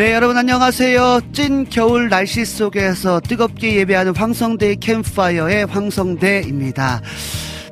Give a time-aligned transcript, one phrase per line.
[0.00, 1.20] 네, 여러분 안녕하세요.
[1.34, 7.02] 찐 겨울 날씨 속에서 뜨겁게 예배하는 황성대 캠파이어의 황성대입니다.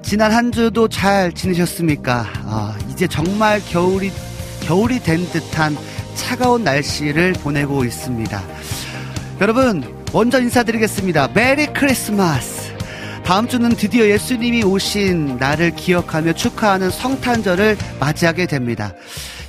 [0.03, 2.27] 지난 한 주도 잘 지내셨습니까?
[2.45, 4.11] 아, 이제 정말 겨울이,
[4.61, 5.75] 겨울이 된 듯한
[6.17, 8.43] 차가운 날씨를 보내고 있습니다.
[9.41, 11.29] 여러분, 먼저 인사드리겠습니다.
[11.29, 12.75] 메리 크리스마스!
[13.25, 18.93] 다음 주는 드디어 예수님이 오신 날을 기억하며 축하하는 성탄절을 맞이하게 됩니다.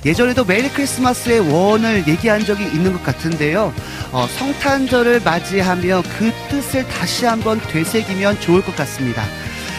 [0.04, 3.72] 예전에도 메리 크리스마스의 어원을 얘기한 적이 있는 것 같은데요.
[4.12, 9.22] 어, 성탄절을 맞이하며 그 뜻을 다시 한번 되새기면 좋을 것 같습니다.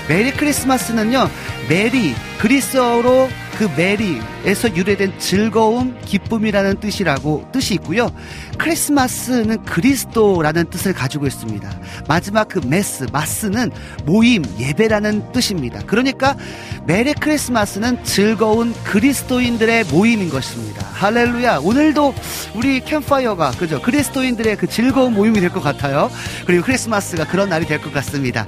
[0.08, 1.30] 메리 크리스마스는요,
[1.70, 8.12] 메리, 그리스어로 그 메리에서 유래된 즐거움, 기쁨이라는 뜻이라고 뜻이 있고요.
[8.62, 11.68] 크리스마스는 그리스도라는 뜻을 가지고 있습니다.
[12.08, 13.72] 마지막 그 메스, 마스는
[14.06, 15.82] 모임, 예배라는 뜻입니다.
[15.88, 16.36] 그러니까
[16.86, 20.86] Merry Christmas는 즐거운 그리스도인들의 모임인 것입니다.
[20.94, 21.58] 할렐루야.
[21.64, 22.14] 오늘도
[22.54, 23.82] 우리 캠파이어가 그죠?
[23.82, 26.10] 그리스도인들의 그 즐거운 모임이 될 것 같아요.
[26.46, 28.46] 그리고 크리스마스가 그런 날이 될 것 같습니다.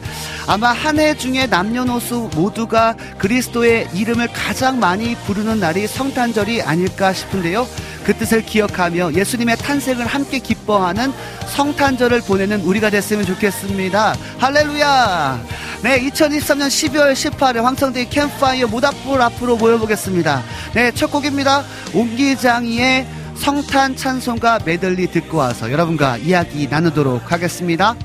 [0.47, 7.67] 아마 한 해 중에 남녀노소 모두가 그리스도의 이름을 가장 많이 부르는 날이 성탄절이 아닐까 싶은데요.
[8.03, 11.11] 그 뜻을 기억하며 예수님의 탄생을 함께 기뻐하는
[11.47, 14.15] 성탄절을 보내는 우리가 됐으면 좋겠습니다.
[14.39, 15.39] 할렐루야!
[15.83, 20.41] 네, 2023년 12월 18일 황성대 캠파이어 모닥불 앞으로 모여보겠습니다.
[20.73, 21.63] 네, 첫 곡입니다.
[21.93, 23.05] 옹기장이의
[23.35, 27.95] 성탄 찬송가 메들리 듣고 와서 여러분과 이야기 나누도록 하겠습니다.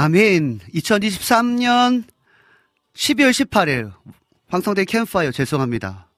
[0.00, 0.60] 아멘.
[0.76, 2.04] 2023년
[2.94, 3.92] 12월 18일
[4.46, 6.08] 황성대 캠파이어 죄송합니다.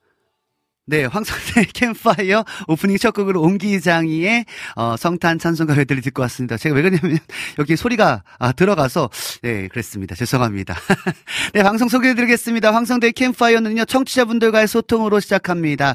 [0.85, 4.45] 네, 황성대 캠파이어 오프닝 첫 곡으로 옹기장이의
[4.77, 6.59] 어, 성탄 찬송가 외들이 듣고 왔습니다.
[6.59, 7.21] 제가 왜 그러냐면
[7.59, 9.09] 여기 소리가 아, 들어가서
[9.43, 10.15] 네, 그랬습니다.
[10.15, 10.77] 죄송합니다.
[11.55, 12.75] 네, 방송 소개해드리겠습니다.
[12.75, 15.95] 황성대 캠파이어는요 청취자분들과의 소통으로 시작합니다.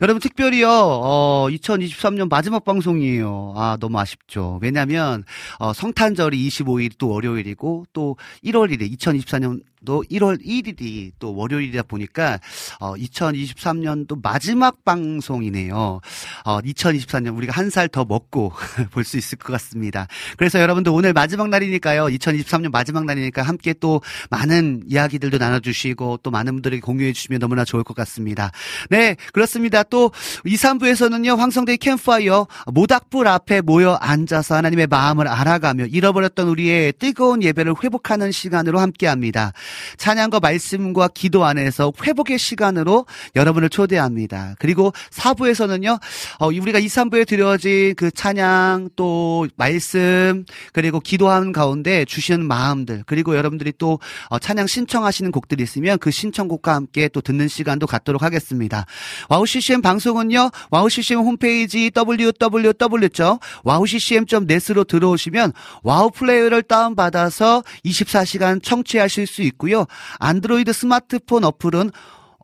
[0.00, 3.52] 여러분 특별히요 어, 2023년 마지막 방송이에요.
[3.56, 4.58] 아 너무 아쉽죠.
[4.62, 5.24] 왜냐하면
[5.58, 12.38] 어, 성탄절이 25일 또 월요일이고 또 1월 1일 2024년 또 1월 1일이 또 월요일이다 보니까
[12.80, 16.00] 어 2023년도 마지막 방송이네요.
[16.44, 18.52] 어 2024년 우리가 한 살 더 먹고
[18.92, 20.06] 볼 수 있을 것 같습니다.
[20.36, 22.06] 그래서 여러분들 오늘 마지막 날이니까요.
[22.06, 27.84] 2023년 마지막 날이니까 함께 또 많은 이야기들도 나눠주시고 또 많은 분들에게 공유해 주시면 너무나 좋을
[27.84, 28.50] 것 같습니다.
[28.90, 29.82] 네, 그렇습니다.
[29.84, 30.10] 또
[30.44, 31.36] 2, 3부에서는요.
[31.36, 38.80] 황성대 캠파이어 모닥불 앞에 모여 앉아서 하나님의 마음을 알아가며 잃어버렸던 우리의 뜨거운 예배를 회복하는 시간으로
[38.80, 39.52] 함께합니다.
[39.96, 43.06] 찬양과 말씀과 기도 안에서 회복의 시간으로
[43.36, 44.54] 여러분을 초대합니다.
[44.58, 46.00] 그리고 4부에서는요,
[46.38, 53.36] 어, 우리가 2, 3부에 드려진 그 찬양 또 말씀 그리고 기도하는 가운데 주시는 마음들 그리고
[53.36, 53.98] 여러분들이 또
[54.28, 58.86] 어, 찬양 신청하시는 곡들이 있으면 그 신청곡과 함께 또 듣는 시간도 갖도록 하겠습니다.
[59.28, 65.52] WOW CCM 방송은요, WOW CCM 홈페이지 www.wowccm.net으로 들어오시면
[65.82, 69.86] WOW 플레이어를 다운받아서 24시간 청취하실 수 있고요.
[70.20, 71.90] 안드로이드 스마트폰 어플은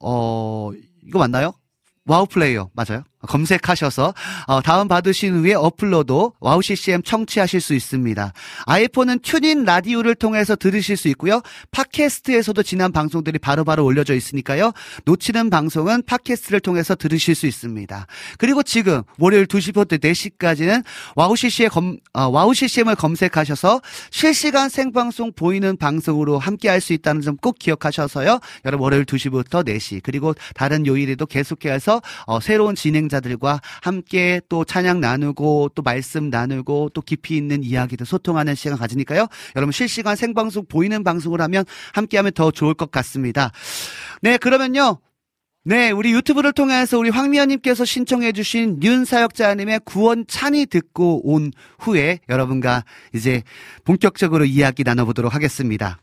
[0.02, 0.70] 어
[1.06, 1.52] 이거 맞나요?
[2.06, 3.04] WOW 플레이어 맞아요?
[3.28, 4.14] 검색하셔서
[4.46, 8.32] 어, 다운 받으신 후에 어플로도 WOW CCM 청취하실 수 있습니다.
[8.66, 11.40] 아이폰은 TuneIn 라디오를 통해서 들으실 수 있고요.
[11.70, 14.72] 팟캐스트에서도 지난 방송들이 바로 바로 올려져 있으니까요.
[15.04, 18.06] 놓치는 방송은 팟캐스트를 통해서 들으실 수 있습니다.
[18.38, 20.82] 그리고 지금 월요일 2시부터 4시까지는
[21.14, 27.20] WOW CCM 검, 어, WOW CCM을 검색하셔서 실시간 생방송 보이는 방송으로 함께 할 수 있다는
[27.22, 28.40] 점 꼭 기억하셔서요.
[28.64, 35.00] 여러분 월요일 2시부터 4시 그리고 다른 요일에도 계속해서 어, 새로운 진행자 자들과 함께 또 찬양
[35.00, 39.26] 나누고 또 말씀 나누고 또 깊이 있는 이야기도 소통하는 시간 가지니까요.
[39.56, 43.52] 여러분 실시간 생방송 보이는 방송을 하면 함께하면 더 좋을 것 같습니다.
[44.20, 44.98] 네, 그러면요.
[45.66, 53.42] 네, 우리 유튜브를 통해서 우리 황미연님께서 신청해주신 윤사역자님의 구원 찬이 듣고 온 후에 여러분과 이제
[53.84, 55.98] 본격적으로 이야기 나눠보도록 하겠습니다.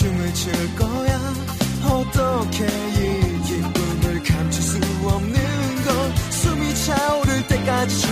[0.00, 1.20] 춤을 출 거야.
[1.84, 5.34] 어떻게 이 기쁨을 감출 수 없는
[5.84, 8.06] 걸 숨이 차오를 때까지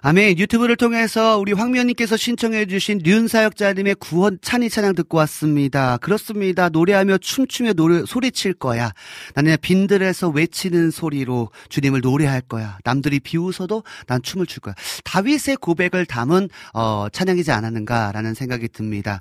[0.00, 0.38] 아멘.
[0.38, 5.96] 유튜브를 통해서 우리 황미연님께서 신청해주신 윤사역자님의 구원 찬이 찬양 듣고 왔습니다.
[5.96, 6.68] 그렇습니다.
[6.68, 8.92] 노래하며 춤추며 노래, 소리칠 거야.
[9.34, 12.78] 나는 빈들에서 외치는 소리로 주님을 노래할 거야.
[12.84, 14.76] 남들이 비웃어도 난 춤을 출 거야.
[15.02, 19.18] 다윗의 고백을 담은, 어, 찬양이지 않았는가라는 생각이 듭니다.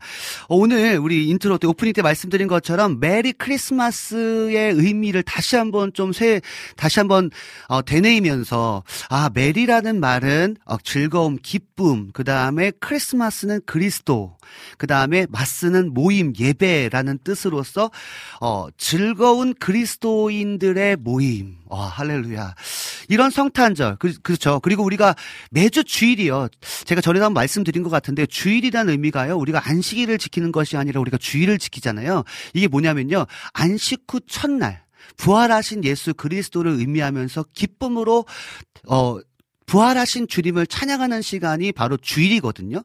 [0.48, 6.14] 어, 오늘 우리 인트로 때 오프닝 때 말씀드린 것처럼 Merry Christmas의 의미를 다시 한번 좀
[6.14, 6.40] 새,
[6.76, 7.32] 다시 한번,
[7.68, 14.38] 어, 되뇌이면서, 아, 메리라는 말은 어, 즐거움, 기쁨, 그 다음에 크리스마스는 그리스도,
[14.78, 17.90] 그 다음에 마스는 모임, 예배라는 뜻으로서
[18.42, 21.56] 어, 즐거운 그리스도인들의 모임.
[21.68, 22.54] 와, 할렐루야.
[23.08, 24.60] 이런 성탄절, 그, 그렇죠.
[24.60, 25.16] 그리고 우리가
[25.52, 26.50] 매주 주일이요.
[26.86, 31.60] 제가 전에도 한번 말씀드린 것 같은데, 주일이라는 의미가요, 우리가 안식일을 지키는 것이 아니라 우리가 주일을
[31.60, 32.24] 지키잖아요.
[32.54, 34.84] 이게 뭐냐면요, 안식 후 첫날,
[35.16, 38.26] 부활하신 예수 그리스도를 의미하면서 기쁨으로,
[38.88, 39.18] 어,
[39.68, 42.84] 부활하신 주님을 찬양하는 시간이 바로 주일이거든요.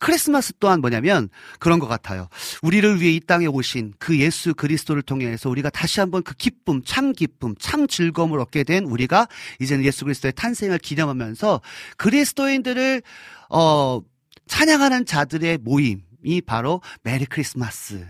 [0.00, 2.28] 크리스마스 또한 뭐냐면 그런 것 같아요.
[2.62, 7.12] 우리를 위해 이 땅에 오신 그 예수 그리스도를 통해서 우리가 다시 한번 그 기쁨, 참
[7.12, 9.28] 기쁨, 참 즐거움을 얻게 된 우리가
[9.60, 11.60] 이제는 예수 그리스도의 탄생을 기념하면서
[11.96, 13.02] 그리스도인들을
[13.50, 14.00] 어
[14.48, 18.04] 찬양하는 자들의 모임 이 바로 메리 크리스마스.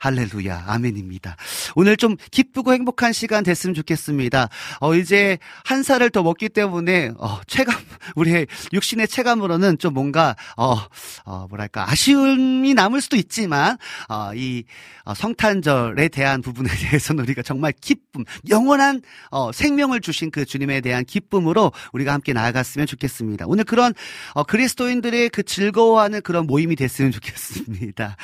[0.00, 0.64] 할렐루야.
[0.66, 1.36] 아멘입니다.
[1.74, 4.48] 오늘 좀 기쁘고 행복한 시간 됐으면 좋겠습니다.
[4.80, 7.74] 어, 이제 한 살을 더 먹기 때문에, 어, 체감,
[8.16, 10.76] 우리의 육신의 체감으로는 좀 뭔가, 어,
[11.24, 13.76] 어, 뭐랄까, 아쉬움이 남을 수도 있지만,
[14.08, 14.64] 어, 이,
[15.04, 21.04] 어, 성탄절에 대한 부분에 대해서는 우리가 정말 기쁨, 영원한, 어, 생명을 주신 그 주님에 대한
[21.04, 23.44] 기쁨으로 우리가 함께 나아갔으면 좋겠습니다.
[23.48, 23.92] 오늘 그런,
[24.34, 28.16] 어, 그리스도인들의 그 즐거워하는 그런 모임이 됐으면 좋겠습니다.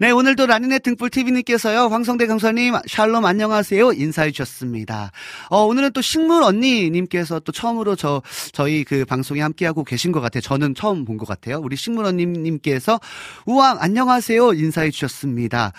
[0.00, 3.92] 네, 오늘도 라니네 등불 TV님께서요, 황성대 강사님, 샬롬 안녕하세요.
[3.92, 5.10] 인사해 주셨습니다.
[5.48, 10.40] 어, 오늘은 또 식물 언니님께서 또 처음으로 저, 저희 그 방송에 함께하고 계신 것 같아요.
[10.40, 11.60] 저는 처음 본 것 같아요.
[11.62, 13.00] 우리 식물 언니님께서,
[13.46, 14.52] 우왕, 안녕하세요.
[14.54, 15.72] 인사해 주셨습니다.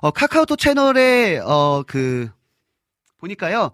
[0.00, 2.28] 어, 카카오톡 채널에, 어, 그,
[3.18, 3.70] 보니까요,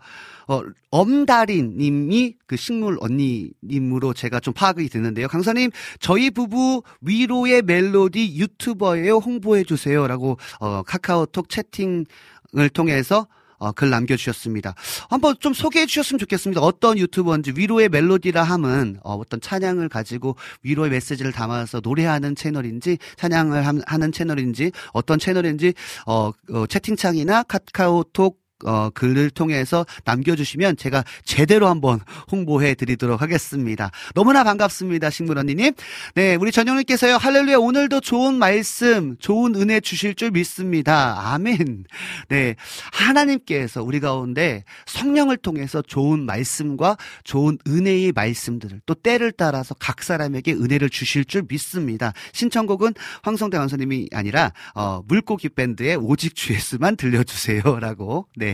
[0.49, 5.29] 어, 엄다린 님이 그 식물 언니님으로 제가 좀 파악이 되는데요.
[5.29, 9.19] 강사님, 저희 부부 위로의 멜로디 유튜버예요.
[9.19, 10.07] 홍보해 주세요.
[10.07, 13.27] 라고, 어, 카카오톡 채팅을 통해서
[13.61, 14.77] 어, 글 남겨주셨습니다.
[15.11, 16.61] 한번 좀 소개해 주셨으면 좋겠습니다.
[16.61, 23.67] 어떤 유튜버인지 위로의 멜로디라 함은 어, 어떤 찬양을 가지고 위로의 메시지를 담아서 노래하는 채널인지 찬양을
[23.67, 25.75] 함- 하는 채널인지 어떤 채널인지
[26.07, 32.01] 어, 어, 채팅창이나 카카오톡 어, 글을 통해서 남겨주시면 제가 제대로 한번
[32.31, 33.91] 홍보해 드리도록 하겠습니다.
[34.15, 35.73] 너무나 반갑습니다, 식물 언니님.
[36.15, 41.33] 네, 우리 전영님께서요, 할렐루야, 오늘도 좋은 말씀, 좋은 은혜 주실 줄 믿습니다.
[41.33, 41.85] 아멘.
[42.29, 42.57] 네,
[42.93, 50.53] 하나님께서 우리 가운데 성령을 통해서 좋은 말씀과 좋은 은혜의 말씀들을 또 때를 따라서 각 사람에게
[50.53, 52.13] 은혜를 주실 줄 믿습니다.
[52.33, 58.48] 신청곡은 황성대 강사님이 아니라 어, 물고기 밴드의 오직 주 예수만 들려주세요 라고 네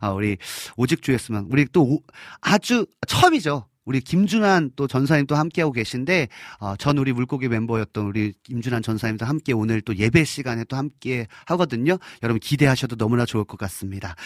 [0.00, 0.36] 어, 우리
[0.76, 2.02] 오직 주 예수만 우리 또 오-
[2.40, 3.66] 아주 처음이죠.
[3.84, 6.28] 우리 김준환 또 전사님 또 함께하고 계신데,
[6.58, 11.26] 어, 전 우리 물고기 멤버였던 우리 김준환 전사님도 함께 오늘 또 예배 시간에 또 함께
[11.46, 11.96] 하거든요.
[12.24, 14.16] 여러분 기대하셔도 너무나 좋을 것 같습니다.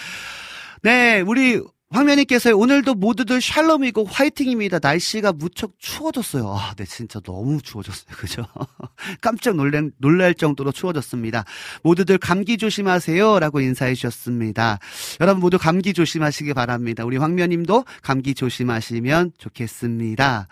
[0.83, 4.79] 네, 우리 황면님께서 오늘도 모두들 샬롬이고 화이팅입니다.
[4.81, 6.49] 날씨가 무척 추워졌어요.
[6.49, 8.07] 아, 네, 진짜 너무 추워졌어요.
[8.17, 8.47] 그죠?
[9.21, 11.45] 깜짝 놀란, 놀랄 정도로 추워졌습니다.
[11.83, 13.41] 모두들 감기 조심하세요.
[13.41, 14.79] 라고 인사해 주셨습니다.
[15.21, 17.05] 여러분 모두 감기 조심하시기 바랍니다.
[17.05, 20.47] 우리 황면님도 감기 조심하시면 좋겠습니다.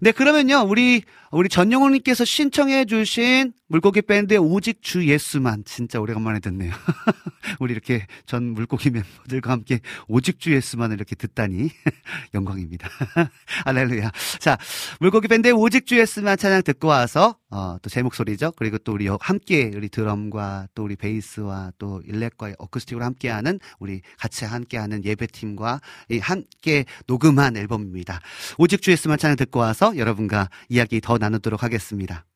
[0.00, 5.64] 네, 그러면요, 우리, 우리 전영호 님께서 신청해 주신 물고기 밴드의 오직 주 예수만.
[5.64, 6.72] 진짜 오래간만에 듣네요.
[7.58, 11.70] 우리 이렇게 전 물고기 멤버들과 함께 오직 주 예수만을 이렇게 듣다니.
[12.32, 12.88] 영광입니다.
[13.66, 14.12] 할렐루야.
[14.38, 14.56] 자,
[15.00, 18.52] 물고기 밴드의 오직 주 예수만 찬양 듣고 와서, 어, 또 제 목소리죠.
[18.56, 24.44] 그리고 또 우리 함께, 우리 드럼과 또 우리 베이스와 또 일렉과 어쿠스틱으로 함께하는 우리 같이
[24.44, 25.80] 함께하는 예배팀과
[26.10, 28.20] 이 함께 녹음한 앨범입니다.
[28.58, 32.27] 오직 주 예수만 찬양 듣고 와서 여러분과 이야기 더 나누도록 하겠습니다.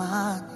[0.00, 0.49] 길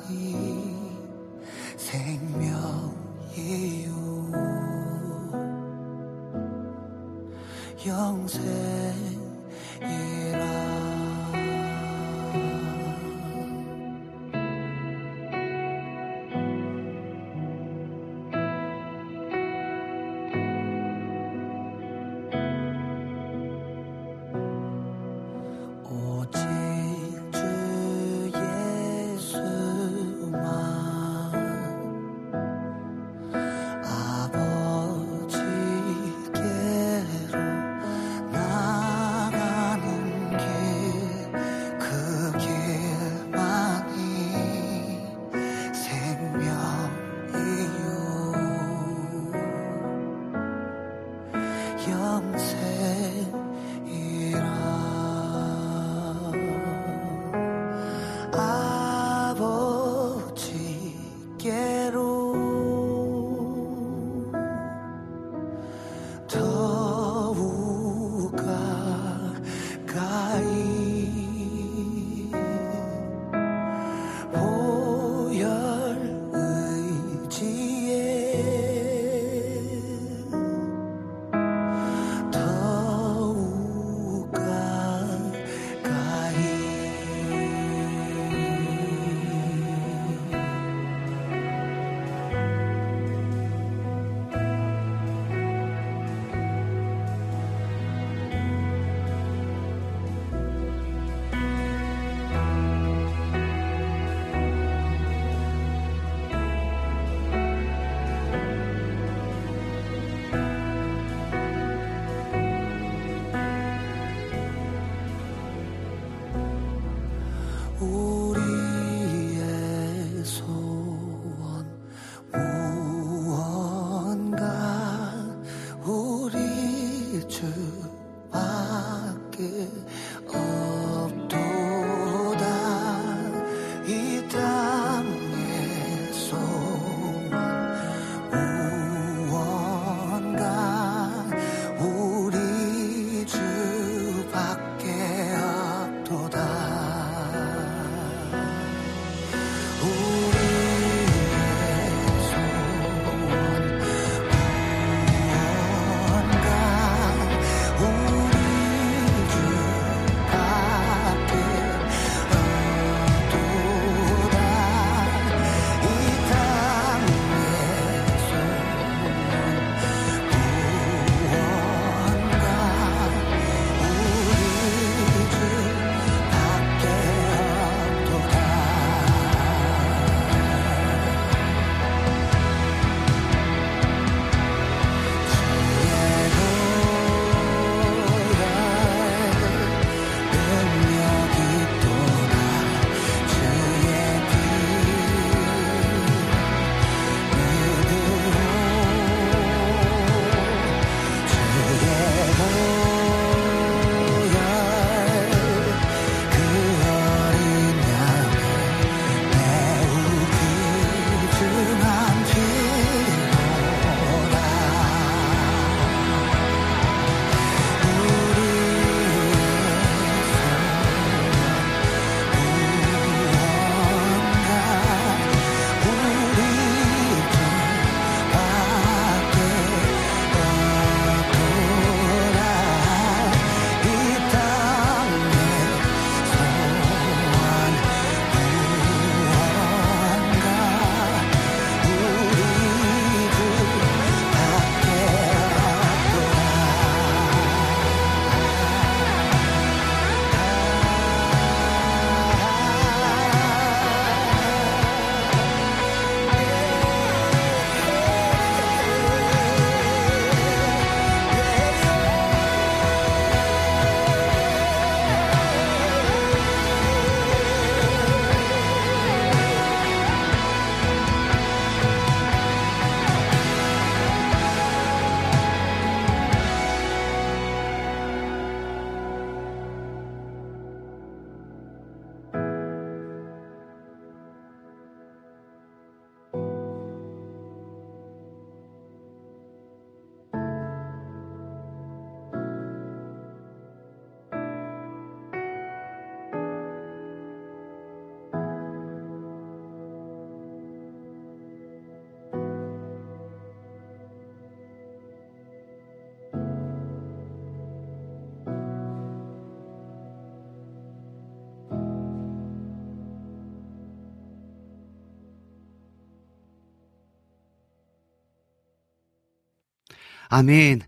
[320.38, 320.80] 아멘.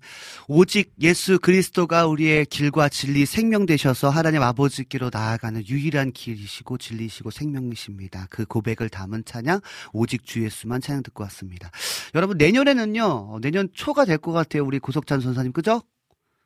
[0.48, 8.26] 오직 예수 그리스도가 우리의 길과 진리 생명 되셔서 하나님 아버지께로 나아가는 유일한 길이시고 진리시고 생명이십니다.
[8.28, 9.60] 그 고백을 담은 찬양
[9.92, 11.70] 오직 주 예수만 찬양 듣고 왔습니다.
[12.16, 13.38] 여러분 내년에는요.
[13.40, 14.64] 내년 초가 될 것 같아요.
[14.64, 15.80] 우리 고석찬 선사님 그죠?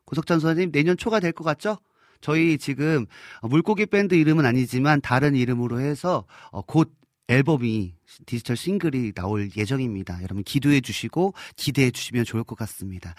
[0.04, 1.78] 고석찬 선사님 내년 초가 될 것 같죠?
[2.20, 3.06] 저희 지금
[3.40, 6.92] 물고기 밴드 이름은 아니지만 다른 이름으로 해서 어, 곧
[7.30, 7.94] 앨범이
[8.26, 10.20] 디지털 싱글이 나올 예정입니다.
[10.22, 13.14] 여러분 기도해 주시고 기대해 주시면 좋을 것 같습니다.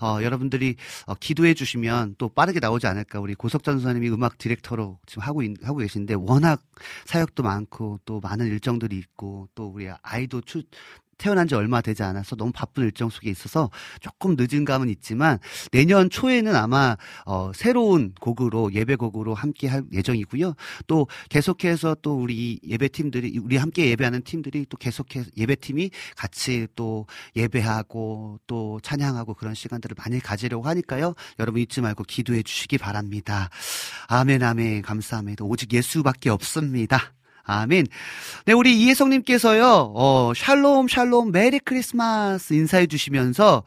[0.00, 3.20] 어, 여러분들이 어, 기도해 주시면 또 빠르게 나오지 않을까.
[3.20, 6.62] 우리 고석전 선생님이 음악 디렉터로 지금 하고 있, 하고 계신데 워낙
[7.04, 10.62] 사역도 많고 또 많은 일정들이 있고 또 우리 아이도 추,
[11.20, 15.38] 태어난 지 얼마 되지 않아서 너무 바쁜 일정 속에 있어서 조금 늦은 감은 있지만
[15.70, 20.54] 내년 초에는 아마 어, 새로운 곡으로 예배곡으로 함께 할 예정이고요.
[20.86, 27.06] 또 계속해서 또 우리 예배팀들이 우리 함께 예배하는 팀들이 또 계속해서 예배팀이 같이 또
[27.36, 31.14] 예배하고 또 찬양하고 그런 시간들을 많이 가지려고 하니까요.
[31.38, 33.50] 여러분 잊지 말고 기도해 주시기 바랍니다.
[34.08, 35.44] 아멘 아멘 감사합니다.
[35.44, 37.19] 오직 예수밖에 없습니다.
[37.44, 37.86] 아멘.
[38.46, 43.64] 네, 우리 이혜성님께서요, 어, 샬롬, 샬롬, 메리 크리스마스 인사해 주시면서,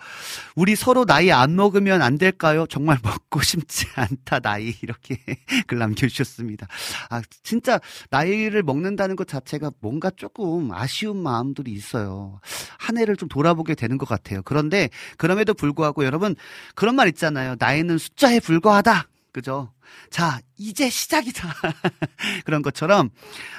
[0.55, 2.65] 우리 서로 나이 안 먹으면 안 될까요?
[2.69, 4.73] 정말 먹고 싶지 않다, 나이.
[4.81, 5.17] 이렇게
[5.67, 6.67] 글 남겨주셨습니다.
[7.09, 12.39] 아, 진짜, 나이를 먹는다는 것 자체가 뭔가 조금 아쉬운 마음들이 있어요.
[12.77, 14.41] 한 해를 좀 돌아보게 되는 것 같아요.
[14.43, 16.35] 그런데, 그럼에도 불구하고 여러분,
[16.75, 17.55] 그런 말 있잖아요.
[17.59, 19.07] 나이는 숫자에 불과하다.
[19.33, 19.73] 그죠?
[20.09, 21.49] 자, 이제 시작이다.
[22.45, 23.09] 그런 것처럼,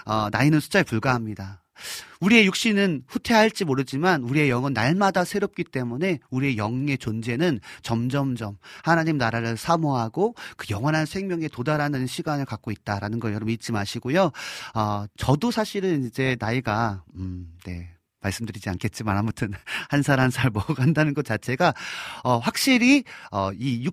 [0.06, 1.64] 어, 나이는 숫자에 불과합니다.
[2.20, 9.56] 우리의 육신은 후퇴할지 모르지만 우리의 영은 날마다 새롭기 때문에 우리의 영의 존재는 점점점 하나님 나라를
[9.56, 14.30] 사모하고 그 영원한 생명에 도달하는 시간을 갖고 있다라는 걸 여러분 잊지 마시고요.
[14.74, 17.93] 어, 저도 사실은 이제 나이가, 음, 네.
[18.24, 19.52] 말씀드리지 않겠지만 아무튼
[19.90, 21.74] 한 살 한 살 먹어간다는 것 자체가
[22.24, 23.88] 어 확실히 어이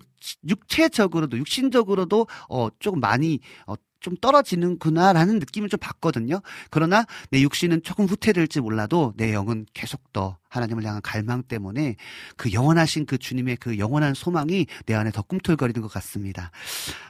[0.48, 6.40] 육체적으로도 육신적으로도 어 조금 많이 어 좀 떨어지는구나라는 느낌을 좀 받거든요.
[6.70, 11.96] 그러나 내 육신은 조금 후퇴될지 몰라도 내 영은 계속 더 하나님을 향한 갈망 때문에
[12.36, 16.50] 그 영원하신 그 주님의 그 영원한 소망이 내 안에 더 꿈틀거리는 것 같습니다.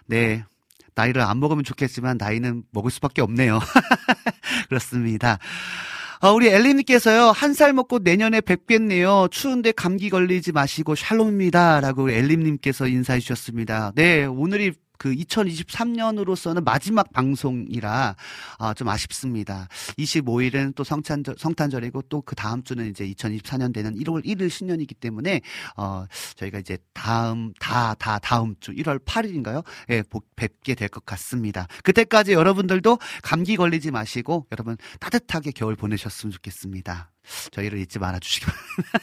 [0.06, 0.44] 네.
[0.94, 3.58] 나이를 안 먹으면 좋겠지만 나이는 먹을 수밖에 없네요.
[4.68, 5.38] 그렇습니다.
[6.22, 9.28] 어, 우리 엘리님께서요, 한 살 먹고 내년에 뵙겠네요.
[9.32, 11.80] 추운데 감기 걸리지 마시고 샬롬입니다.
[11.80, 13.92] 라고 엘림님께서 인사해 주셨습니다.
[13.96, 18.14] 네, 오늘이 그 2023년으로서는 마지막 방송이라
[18.60, 19.66] 아, 좀 아쉽습니다.
[19.98, 25.40] 25일은 또 성탄절, 성탄절이고 또 그 다음 주는 이제 2024년 되는 1월 1일 신년이기 때문에
[25.76, 29.64] 어, 저희가 이제 다음 다 다 다 음 주 1월 8일인가요?
[29.90, 30.04] 예,
[30.36, 31.66] 뵙게 될 것 같습니다.
[31.82, 37.10] 그때까지 여러분들도 감기 걸리지 마시고 여러분 따뜻하게 겨울 보내셨으면 좋겠습니다.
[37.50, 39.02] 저희를 잊지 말아 주시기 바랍니다.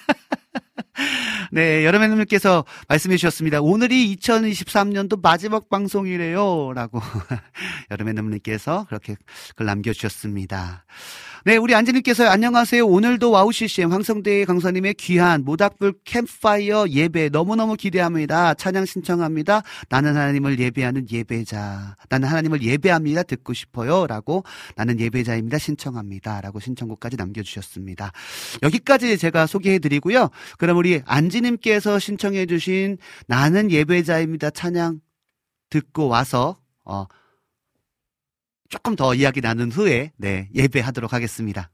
[1.51, 3.61] 네, 여러분들께서 말씀해 주셨습니다.
[3.61, 6.73] 오늘이 2023년도 마지막 방송이래요.
[6.73, 7.01] 라고
[7.91, 9.15] 여러분들께서 그렇게
[9.55, 10.85] 글 남겨주셨습니다.
[11.45, 12.85] 네, 우리 안지님께서 안녕하세요.
[12.85, 18.53] 오늘도 WOW CCM 황성대 강사님의 귀한 모닥불 캠파이어 예배 너무너무 기대합니다.
[18.55, 19.61] 찬양 신청합니다.
[19.87, 21.95] 나는 하나님을 예배하는 예배자.
[22.09, 23.23] 나는 하나님을 예배합니다.
[23.23, 24.05] 듣고 싶어요.
[24.05, 24.43] 라고
[24.75, 25.57] 나는 예배자입니다.
[25.59, 26.41] 신청합니다.
[26.41, 28.11] 라고 신청곡까지 남겨주셨습니다.
[28.61, 30.29] 여기까지 제가 소개해 드리고요.
[30.75, 34.49] 우리 안지님께서 신청해 주신 나는 예배자입니다.
[34.51, 35.01] 찬양
[35.69, 37.05] 듣고 와서, 어,
[38.69, 41.71] 조금 더 이야기 나눈 후에 네, 예배하도록 하겠습니다.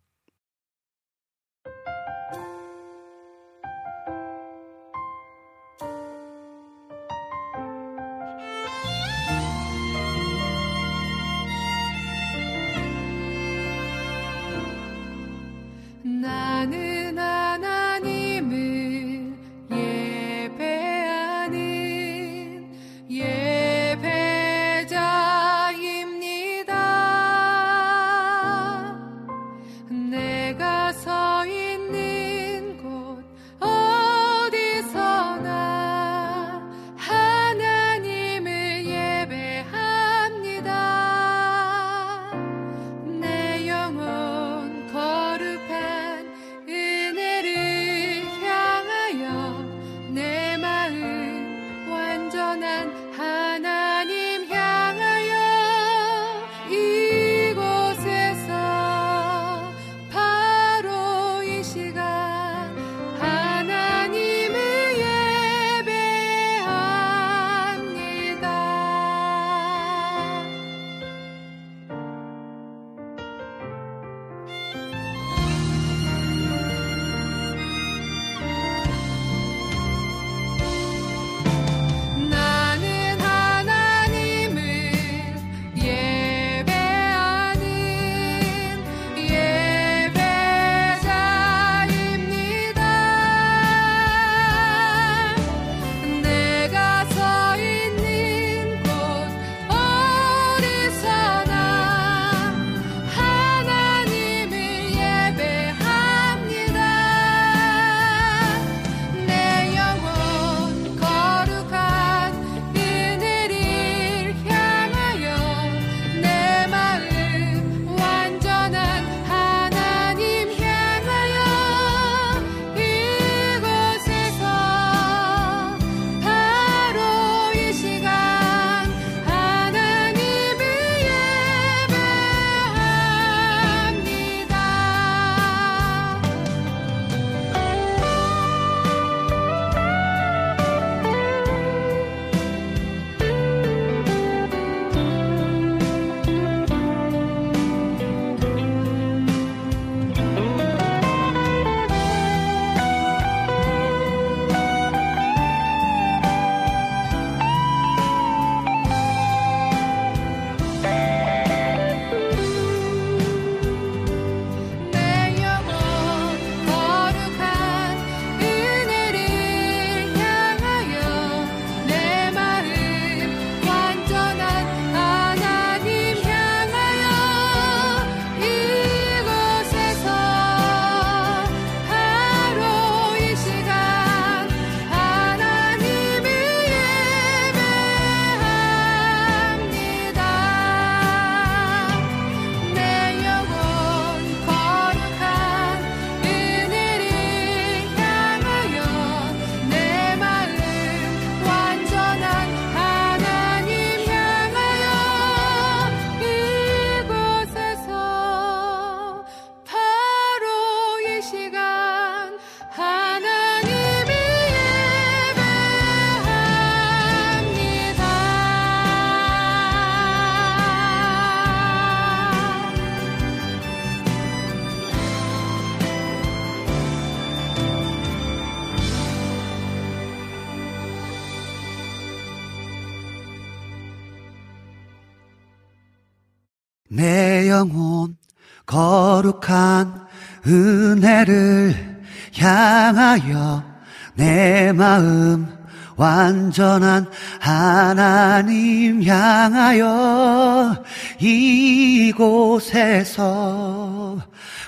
[246.56, 250.82] 완전한 하나님 향하여
[251.20, 252.56] 이곳에서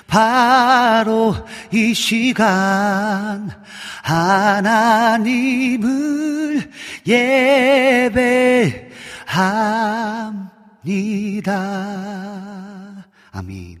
[0.06, 1.34] 바로
[1.72, 3.50] 이 시간
[4.02, 5.48] 하나님을
[7.06, 8.28] 예배합니다.
[13.32, 13.77] 아멘.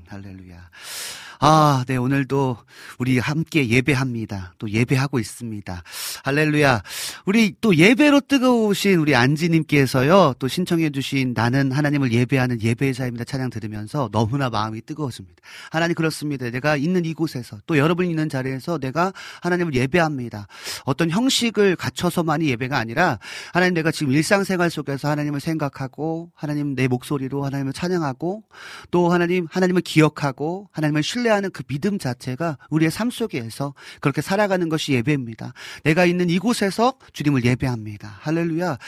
[1.40, 2.56] 아, 네, 오늘도
[2.98, 4.54] 우리 함께 예배합니다.
[4.58, 5.82] 또 예배하고 있습니다.
[6.24, 6.82] 할렐루야.
[7.26, 13.24] 우리 또 예배로 뜨거우신 우리 안지님께서요, 또 신청해주신 나는 하나님을 예배하는 예배자입니다.
[13.24, 15.40] 찬양 들으면서 너무나 마음이 뜨거워집니다.
[15.70, 16.50] 하나님 그렇습니다.
[16.50, 20.48] 내가 있는 이곳에서 또 여러분이 있는 자리에서 내가 하나님을 예배합니다.
[20.86, 23.20] 어떤 형식을 갖춰서만이 예배가 아니라
[23.52, 28.42] 하나님 내가 지금 일상생활 속에서 하나님을 생각하고 하나님 내 목소리로 하나님을 찬양하고
[28.90, 34.68] 또 하나님, 하나님을 기억하고 하나님을 신뢰 하는 그 믿음 자체가 우리의 삶 속에서 그렇게 살아가는
[34.68, 35.52] 것이 예배입니다.
[35.84, 38.18] 내가 있는 이곳에서 주님을 예배합니다.
[38.20, 38.78] 할렐루야.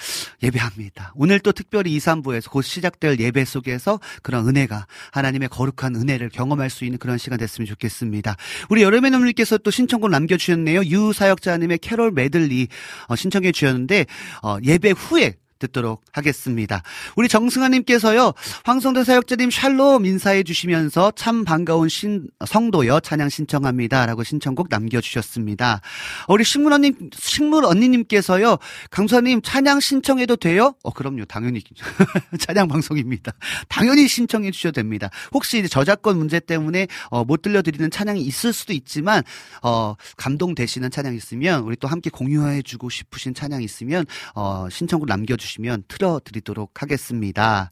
[0.43, 1.13] 예배합니다.
[1.15, 6.71] 오늘 또 특별히 2, 3부에서 곧 시작될 예배 속에서 그런 은혜가 하나님의 거룩한 은혜를 경험할
[6.71, 8.37] 수 있는 그런 시간 됐으면 좋겠습니다.
[8.69, 10.85] 우리 여름의 놈님께서 또 신청곡 남겨주셨네요.
[10.85, 12.69] 유사역자님의 캐롤 메들리
[13.09, 14.07] 어, 신청해 주셨는데
[14.43, 16.83] 어, 예배 후에 듣도록 하겠습니다.
[17.15, 18.33] 우리 정승아님께서요,
[18.65, 24.07] 황성대 사역자님 샬롬 인사해 주시면서 참 반가운 신, 성도여 찬양 신청합니다.
[24.07, 25.81] 라고 신청곡 남겨주셨습니다.
[26.29, 28.57] 우리 식물 언니, 식물 언니님께서요,
[28.91, 30.75] 강사님 찬양 신청해도 돼요?
[30.83, 31.25] 어, 그럼요.
[31.27, 31.63] 당연히.
[32.41, 33.33] 찬양 방송입니다.
[33.69, 35.11] 당연히 신청해 주셔도 됩니다.
[35.33, 39.23] 혹시 저작권 문제 때문에 어, 못 들려드리는 찬양이 있을 수도 있지만,
[39.63, 45.50] 어, 감동되시는 찬양 있으면, 우리 또 함께 공유해 주고 싶으신 찬양 있으면, 어, 신청곡 남겨주시면
[45.51, 47.71] 주시면 틀어드리도록 하겠습니다.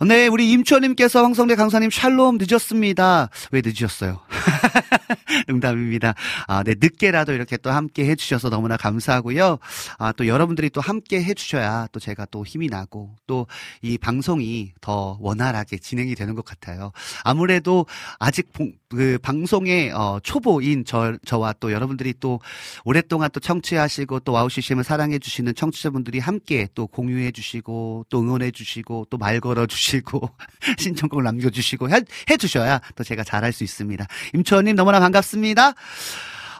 [0.00, 3.30] 네, 우리 임초님께서 황성대 강사님 샬롬 늦었습니다.
[3.52, 4.20] 왜 늦으셨어요?
[5.48, 6.14] 농담입니다.
[6.46, 9.58] 아, 네, 늦게라도 이렇게 또 함께 해주셔서 너무나 감사하고요.
[9.98, 13.46] 아, 또 여러분들이 또 함께 해주셔야 또 제가 또 힘이 나고 또
[13.82, 16.92] 이 방송이 더 원활하게 진행이 되는 것 같아요.
[17.22, 17.86] 아무래도
[18.18, 22.40] 아직 봉, 그 방송의 어, 초보인 저, 저와 또 여러분들이 또
[22.84, 29.40] 오랫동안 또 청취하시고 또 WOW CCM을 사랑해주시는 청취자분들이 함께 또 공유해주시고 또 응원해주시고 또 말
[29.40, 29.83] 걸어주시고
[30.78, 34.06] 신청곡 남겨주시고 해, 해주셔야 또 제가 잘할 수 있습니다.
[34.34, 35.74] 임초원님 너무나 반갑습니다.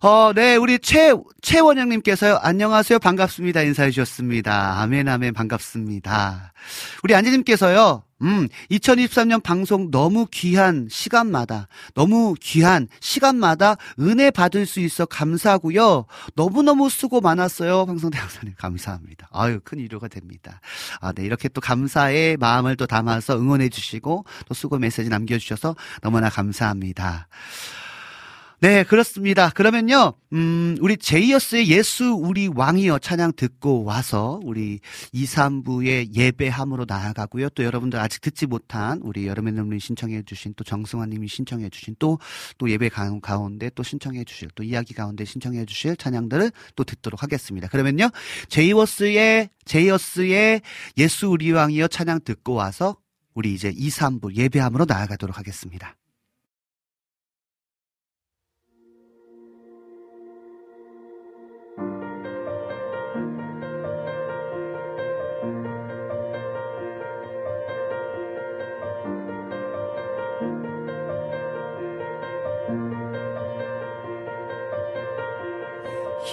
[0.02, 2.98] 어, 네, 우리 최, 최원영님께서요, 안녕하세요.
[2.98, 3.62] 반갑습니다.
[3.62, 4.82] 인사해 주셨습니다.
[4.82, 6.52] 아멘, 아멘, 반갑습니다.
[7.02, 15.04] 우리 안지님께서요, 음, 2023년 방송 너무 귀한 시간마다, 너무 귀한 시간마다 은혜 받을 수 있어
[15.04, 16.06] 감사하고요.
[16.34, 17.84] 너무너무 수고 많았어요.
[17.84, 19.28] 방송대학사님 감사합니다.
[19.30, 20.60] 아유, 큰 위로가 됩니다.
[21.00, 26.30] 아, 네, 이렇게 또 감사의 마음을 또 담아서 응원해 주시고, 또 수고 메시지 남겨주셔서 너무나
[26.30, 27.28] 감사합니다.
[28.60, 29.50] 네, 그렇습니다.
[29.50, 34.80] 그러면요, 음, 우리 제이어스의 예수 우리 왕이여 찬양 듣고 와서 우리
[35.12, 37.50] 2, 3부의 예배함으로 나아가고요.
[37.50, 41.96] 또 여러분들 아직 듣지 못한 우리 여름의 눈물 신청해 주신 또 정승환 님이 신청해 주신
[41.98, 42.18] 또,
[42.56, 47.68] 또 예배 가운데 또 신청해 주실 또 이야기 가운데 신청해 주실 찬양들을 또 듣도록 하겠습니다.
[47.68, 48.08] 그러면요,
[48.48, 50.62] 제이어스의, 제이어스의
[50.96, 52.96] 예수 우리 왕이여 찬양 듣고 와서
[53.34, 55.96] 우리 이제 2, 3부 예배함으로 나아가도록 하겠습니다.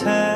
[0.00, 0.29] 주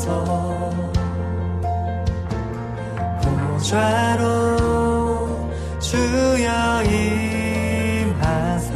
[0.00, 0.92] 오소서
[3.22, 4.56] 보좌로
[5.78, 6.82] 주여
[8.04, 8.72] 임하사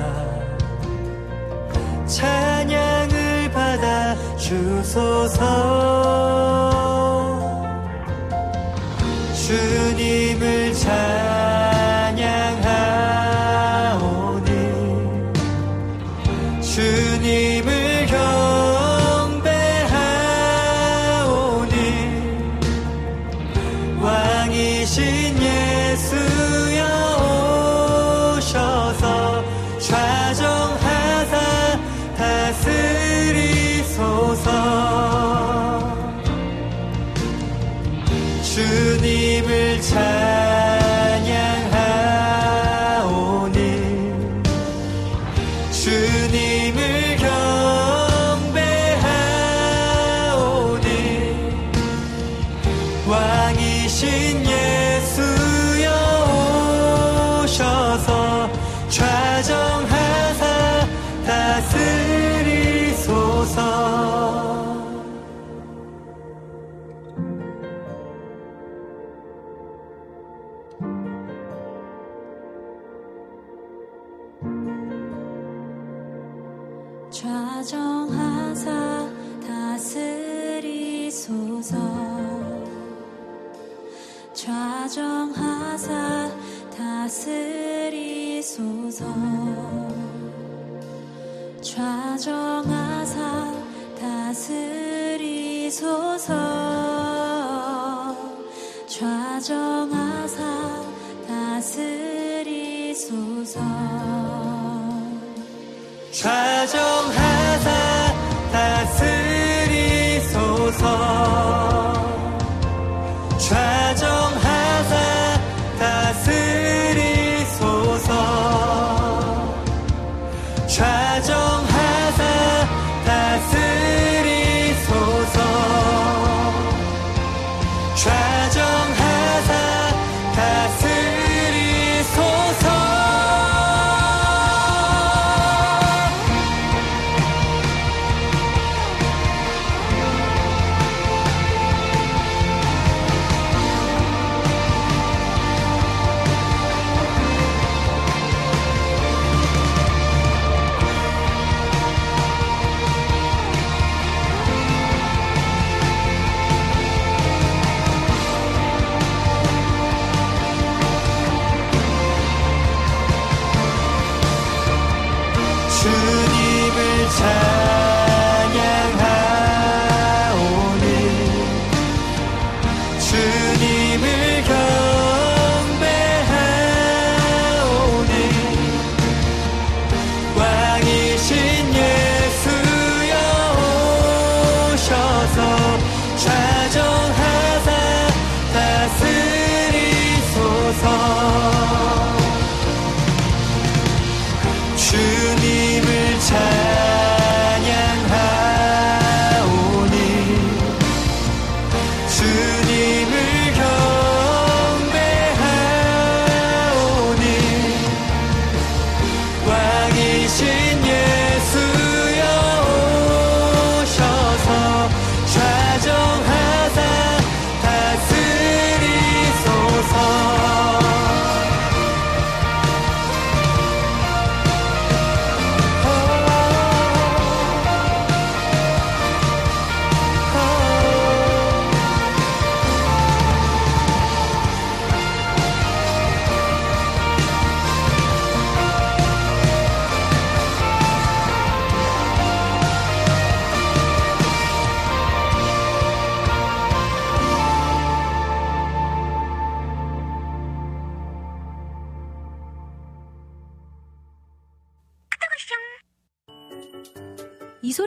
[2.06, 5.93] 찬양을 받아 주소서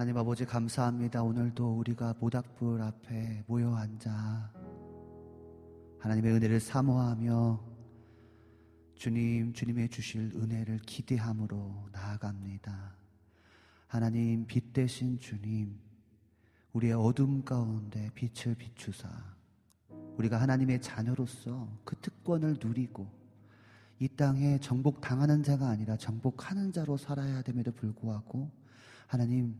[0.00, 1.22] 나님 아버지 감사합니다.
[1.22, 4.50] 오늘도 우리가 모닥불 앞에 모여 앉아
[5.98, 7.60] 하나님의 은혜를 사모하며
[8.94, 12.96] 주님, 주님의 주실 은혜를 기대함으로 나아갑니다.
[13.88, 15.78] 하나님, 빛 대신 주님,
[16.72, 19.06] 우리의 어둠 가운데 빛을 비추사
[20.16, 23.06] 우리가 하나님의 자녀로서 그 특권을 누리고
[23.98, 28.50] 이 땅에 정복 당하는 자가 아니라 정복하는 자로 살아야 됨에도 불구하고
[29.06, 29.54] 하나님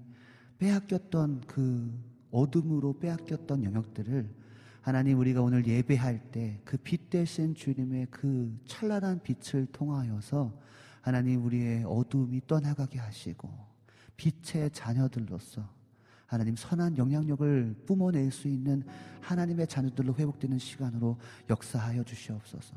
[0.61, 1.91] 빼앗겼던 그
[2.31, 4.29] 어둠으로 빼앗겼던 영역들을
[4.83, 10.59] 하나님 우리가 오늘 예배할 때 그빛 대신 주님의 그 찬란한 빛을 통하여서
[11.01, 13.49] 하나님 우리의 어둠이 떠나가게 하시고
[14.17, 15.67] 빛의 자녀들로서
[16.27, 18.85] 하나님 선한 영향력을 뿜어낼 수 있는
[19.23, 22.77] 하나님의 자녀들로 회복되는 시간으로 역사하여 주시옵소서.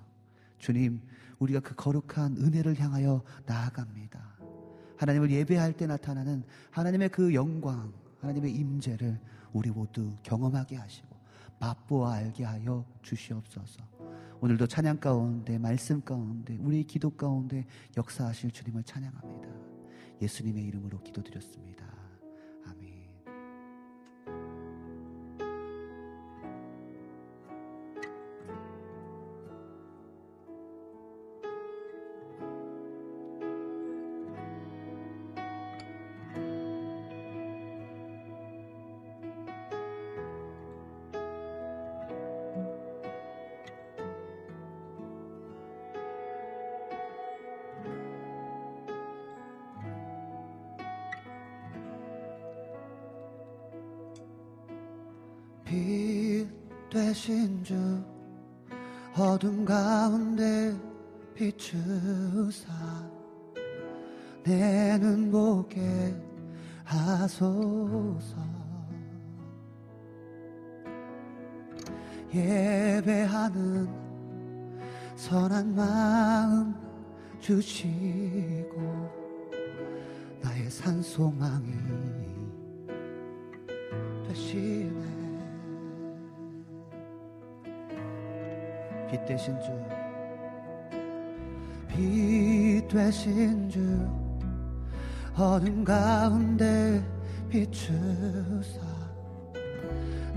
[0.58, 1.02] 주님,
[1.38, 4.33] 우리가 그 거룩한 은혜를 향하여 나아갑니다.
[5.04, 7.92] 하나님을 예배할 때 나타나는 하나님의 그 영광,
[8.22, 9.20] 하나님의 임재를
[9.52, 11.14] 우리 모두 경험하게 하시고
[11.60, 13.84] 맛보아 알게 하여 주시옵소서.
[14.40, 17.66] 오늘도 찬양 가운데 말씀 가운데 우리 기도 가운데
[17.98, 19.50] 역사하실 주님을 찬양합니다.
[20.22, 21.93] 예수님의 이름으로 기도드렸습니다.
[59.44, 60.74] 어둠 가운데
[61.36, 62.72] 비추사
[64.42, 66.16] 내 눈 보게
[66.86, 68.38] 하소서.
[72.34, 73.90] 예배하는
[75.18, 76.74] 선한 마음
[77.42, 78.80] 주시고
[80.42, 81.74] 나의 산소망이
[84.26, 85.13] 되시네
[89.14, 89.72] 빛 대신 주,
[91.88, 93.80] 빛 되신 주,
[95.36, 97.00] 어둠 가운데
[97.48, 98.80] 비추사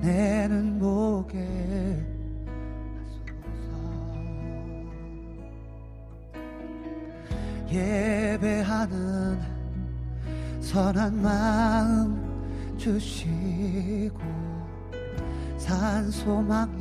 [0.03, 1.39] 내 눈 보게
[7.73, 9.41] 예배하는
[10.61, 14.21] 선한 마음 주시고
[15.57, 16.76] 산 소망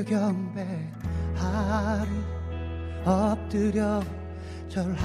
[0.00, 0.60] 주를 경배하리
[3.04, 4.02] 엎드려
[4.68, 5.00] 절하며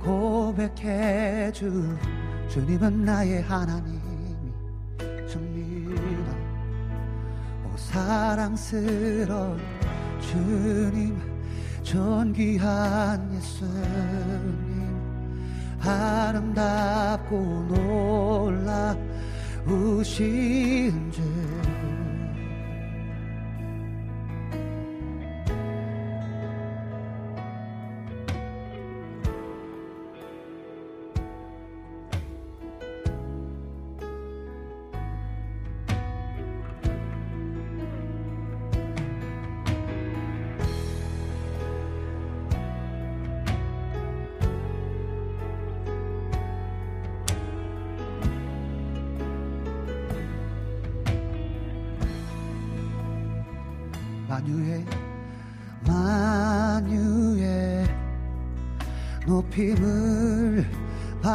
[0.00, 1.96] 고백해 주
[2.48, 4.00] 주님은 나의 하나님이
[5.28, 6.32] 줍니다.
[7.64, 9.58] 오 사랑스러운
[10.20, 11.20] 주님
[11.82, 14.84] 존귀한 예수님
[15.80, 17.36] 아름답고
[17.68, 18.96] 놀라
[19.66, 21.33] 우신 주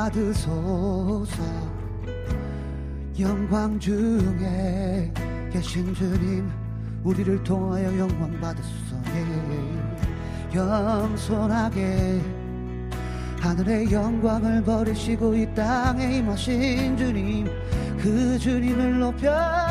[0.10, 1.43] 받으소서
[3.20, 5.12] 영광 중에
[5.51, 6.49] 계신 주님
[7.03, 10.51] 우리를 통하여 영광 받으소서 예.
[10.51, 12.22] 겸손하게
[13.39, 17.47] 하늘의 영광을 버리시고 이 땅에 임하신 주님
[17.97, 19.30] 그 주님을 높여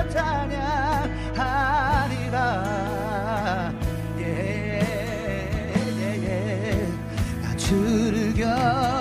[0.09, 1.34] 찬양하리라
[4.18, 6.89] 예, 예, 예.
[7.43, 8.97] 나 주를 경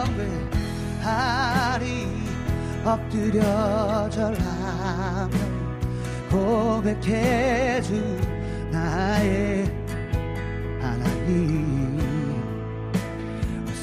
[1.08, 2.06] 배하리
[2.84, 5.30] 엎드려 절하며
[6.30, 7.94] 고백해 주
[8.72, 9.72] 나의
[10.82, 11.98] 하나님.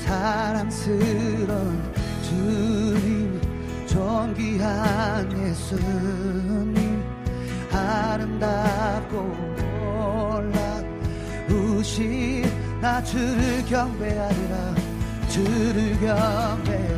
[0.04, 1.82] 사랑스러운
[2.22, 3.40] 주님
[3.86, 7.02] 존귀한 예수님
[7.72, 9.34] 아름답고
[11.48, 12.44] 놀라우신
[12.82, 14.74] 나 주를 경배하리라.
[15.30, 16.93] 주를 경배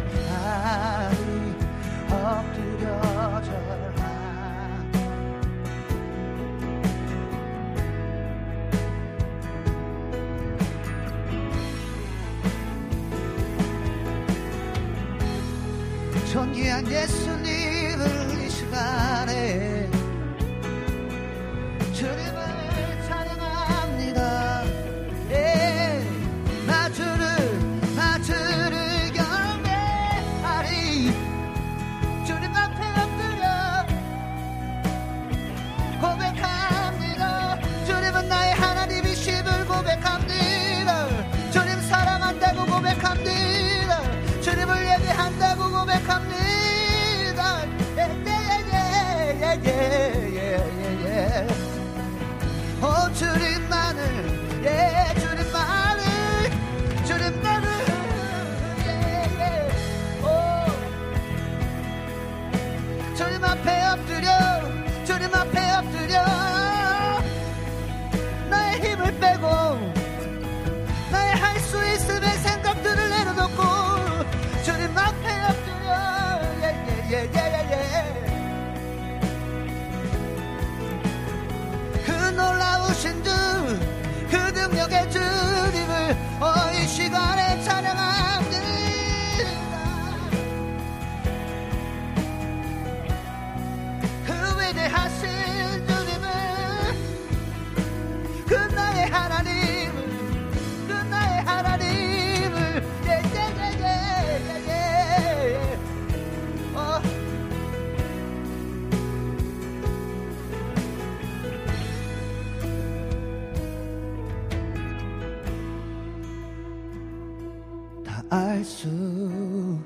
[118.77, 119.79] 수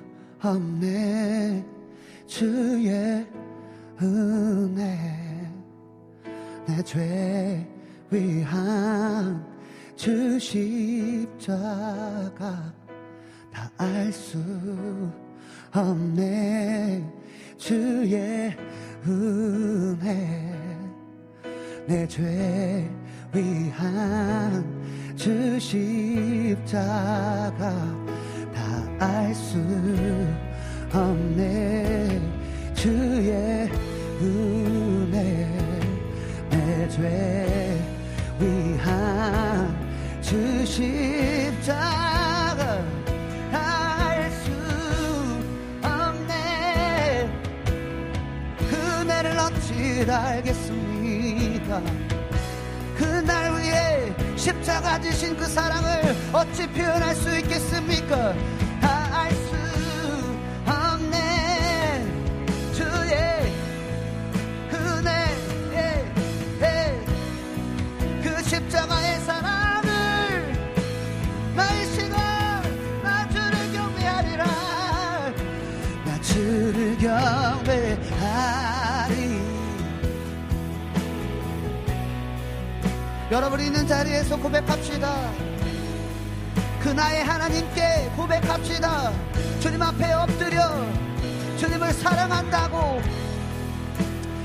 [0.42, 1.64] 없네.
[2.26, 3.24] 주의
[4.02, 4.98] 은혜.
[6.66, 7.68] 내 죄
[8.10, 9.46] 위한
[9.94, 11.72] 주 십자가
[13.52, 14.38] 다 알 수
[15.72, 17.04] 없네.
[17.56, 18.56] 주의
[19.06, 20.02] 은혜.
[21.86, 22.90] 내 죄
[23.32, 24.64] 위한
[25.14, 26.90] 주 십자가
[28.60, 29.56] 다 알 수
[30.92, 32.20] 없네.
[32.74, 33.70] 주의
[34.20, 35.48] 은혜
[36.50, 37.78] 내죄
[38.38, 39.74] 위한
[40.20, 42.04] 주 십자가
[43.50, 44.50] 다알수
[45.82, 47.30] 없네.
[48.68, 51.82] 그네를 어찌 알겠습니까
[53.00, 58.34] 그날 위해 십자가 지신 그 사랑을 어찌 표현할 수 있겠습니까
[83.30, 85.30] 여러분 있는 자리에서 고백합시다.
[86.80, 89.12] 그 나의 하나님께 고백합시다.
[89.60, 90.60] 주님 앞에 엎드려
[91.56, 93.00] 주님을 사랑한다고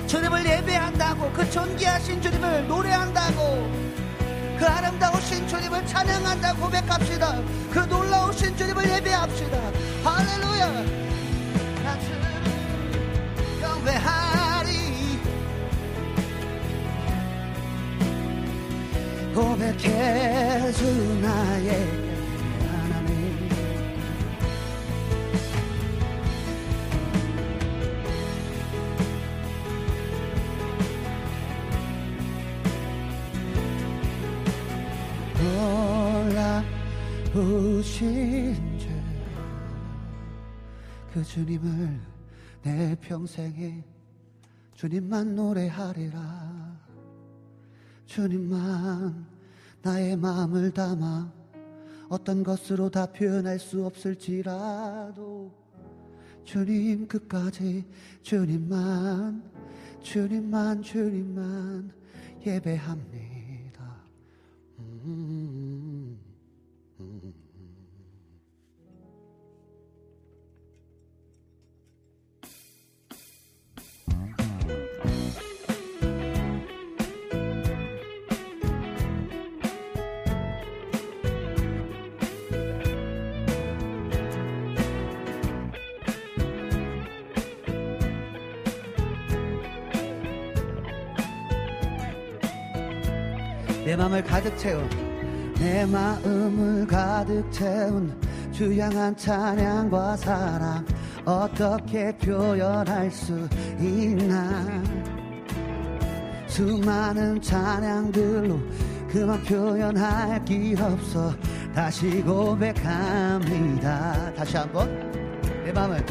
[0.06, 3.72] 주님을 예배한다고 그 존귀하신 주님을 노래한다고
[4.60, 7.42] 그 아름다우신 주님을 찬양한다고 고백합시다.
[7.72, 9.58] 그 놀라우신 주님을 예배합시다.
[10.04, 10.68] 할렐루야.
[11.84, 12.22] 나 주를
[13.62, 14.35] 경배하
[19.36, 21.70] 고백해주 나의
[22.62, 23.50] 하나님.
[37.34, 38.80] 놀라우신
[41.12, 42.00] 주그 주님을
[42.64, 43.84] 내 평생에
[44.76, 46.55] 주님만 노래하리라.
[48.06, 49.26] 주님만
[49.82, 51.32] 나의 마음을 담아
[52.10, 55.52] 어떤 것으로 다 표현할 수 없을지라도
[56.44, 57.86] 주님 끝까지
[58.22, 59.44] 주님만
[60.02, 61.92] 주님만 주님만
[62.46, 63.96] 예배합니다.
[64.80, 65.35] 음,
[93.96, 94.90] 내 마음을 가득 채운
[95.58, 98.14] 내 마음을 가득 채운
[98.52, 100.86] 주양한 찬양과 사랑
[101.24, 103.48] 어떻게 표현할 수
[103.80, 104.66] 있나?
[106.48, 108.60] 수많은 찬양들로
[109.10, 111.34] 그만 표현할 길 없어
[111.74, 112.74] 다시 고백합니다.
[114.34, 114.90] 다시 한번
[115.64, 116.06] 내 마음을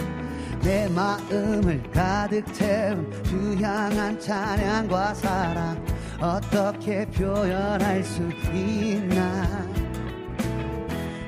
[0.62, 5.93] 내 마음을 가득 채운 주향한 찬양과 사랑
[6.24, 9.46] 어떻게 표현할 수 있나?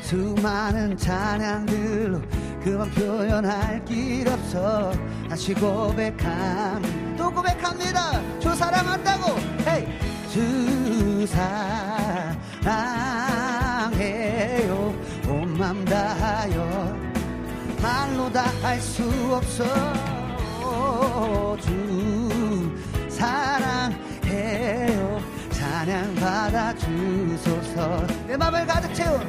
[0.01, 2.23] 수많은 찬양들로
[2.65, 4.93] 그만 표현할 길 없어.
[5.29, 7.15] 다시 고백함.
[7.19, 8.39] 또 고백합니다.
[8.41, 9.39] 주 사랑한다고.
[9.69, 9.87] 헤이!
[10.31, 11.27] 주
[13.83, 14.95] 사랑해요.
[15.29, 16.97] 온맘 다하여.
[17.83, 19.63] 말로 다 할 수 없어.
[21.61, 22.75] 주
[23.11, 24.06] 사랑해요
[25.77, 28.07] 찬양 받아 주소서.
[28.27, 29.21] 내 맘을 가득 채운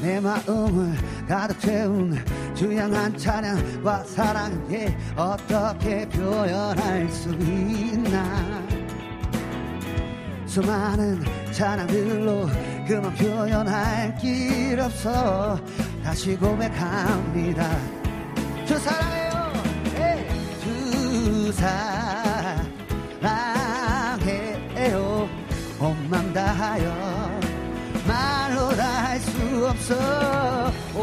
[0.00, 0.96] 내 마음을
[1.28, 2.16] 가득 채운
[2.54, 8.62] 주양한 찬양과 사랑에 어떻게 표현할 수 있나?
[10.46, 11.20] 수많은
[11.50, 12.46] 찬양들로
[12.86, 15.58] 그만 표현할 길 없어.
[16.04, 17.76] 다시 고백합니다.
[18.64, 19.52] 주 사랑해요.
[19.96, 20.28] 예.
[20.62, 22.35] 주 사랑
[26.06, 27.40] 온맘 다하여
[28.06, 30.72] 말로 다 할 수 없어.
[30.94, 31.00] 오,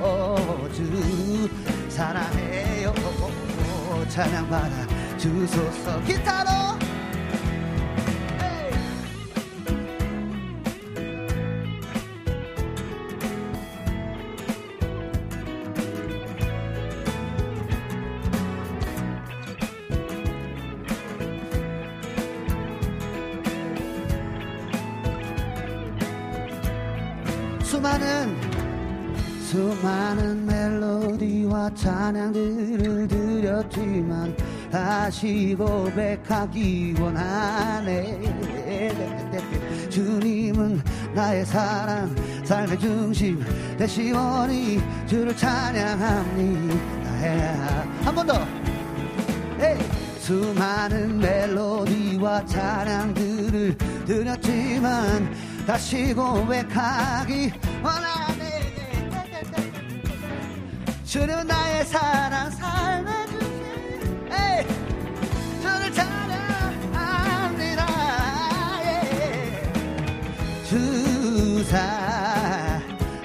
[0.00, 1.48] 오, 주
[1.88, 2.92] 사랑해요.
[2.94, 4.86] 오, 찬양 받아
[5.18, 6.50] 주소서 기타로
[29.82, 34.36] 많은 멜로디와 찬양들을 드렸지만
[34.70, 38.20] 다시 고백하기 원하네.
[39.90, 40.80] 주님은
[41.14, 42.14] 나의 사랑
[42.44, 43.44] 삶의 중심
[43.76, 46.82] 대시원이 주를 찬양합니다.
[48.04, 48.34] 한 번 더.
[50.18, 53.76] 수많은 멜로디와 찬양들을
[54.06, 55.28] 드렸지만
[55.66, 57.52] 다시 고백하기
[57.82, 58.41] 원하네
[61.12, 62.50] 주님은 나의 사랑
[63.26, 64.64] 중심 에이.
[65.60, 67.86] 주를 찬양합니다
[68.86, 69.62] 예.
[70.64, 71.62] 주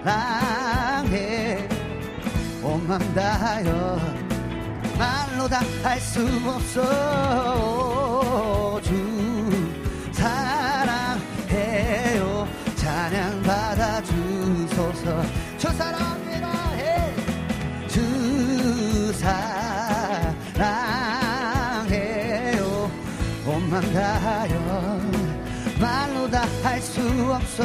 [0.04, 1.66] 사랑해
[2.62, 4.02] 온맘 다하여
[5.00, 6.82] 말로 다 할 수 없어
[27.38, 27.64] 없어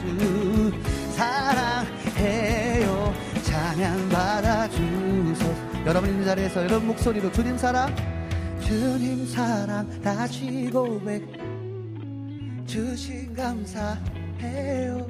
[0.00, 0.72] 주
[1.12, 3.14] 사랑해요.
[3.42, 5.54] 찬양 받아 주소서.
[5.86, 7.94] 여러분 있는 자리에서 여러분 목소리로 주님 사랑
[8.60, 11.22] 주님 사랑 다시 고백
[12.66, 15.06] 주신 감사해요?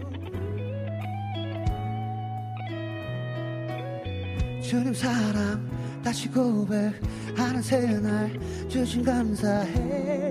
[4.62, 5.67] 주님 사랑
[6.05, 8.39] 다시 고백하는 새날
[8.69, 10.26] 주신 감사해요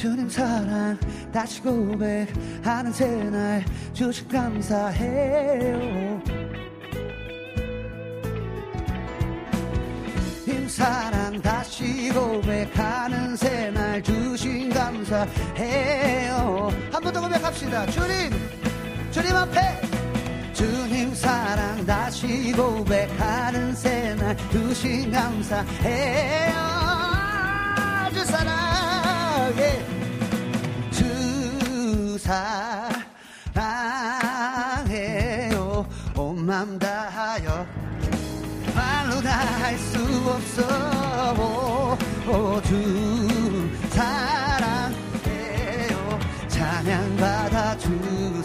[0.00, 0.98] 주님 사랑
[1.30, 6.22] 다시 고백하는 새날 주신 감사해요.
[10.68, 16.70] 사랑 다시 고백하는 새날 주신 감사해요.
[16.90, 17.84] 한 번 더 고백합시다.
[17.90, 18.30] 주님
[19.10, 19.60] 주님 앞에.
[20.54, 26.54] 주님 사랑 다시 고백하는 새날 주신 감사해요.
[26.54, 26.89] 주
[29.50, 29.82] 사랑해
[30.92, 32.18] 주
[33.54, 35.86] 사랑해요.
[36.16, 37.66] 온맘 다하여
[38.74, 39.30] 말로 다
[39.60, 39.98] 할 수
[40.28, 40.62] 없어.
[42.28, 44.98] 오, 주 사랑해요.
[46.48, 48.39] 찬양 받아 주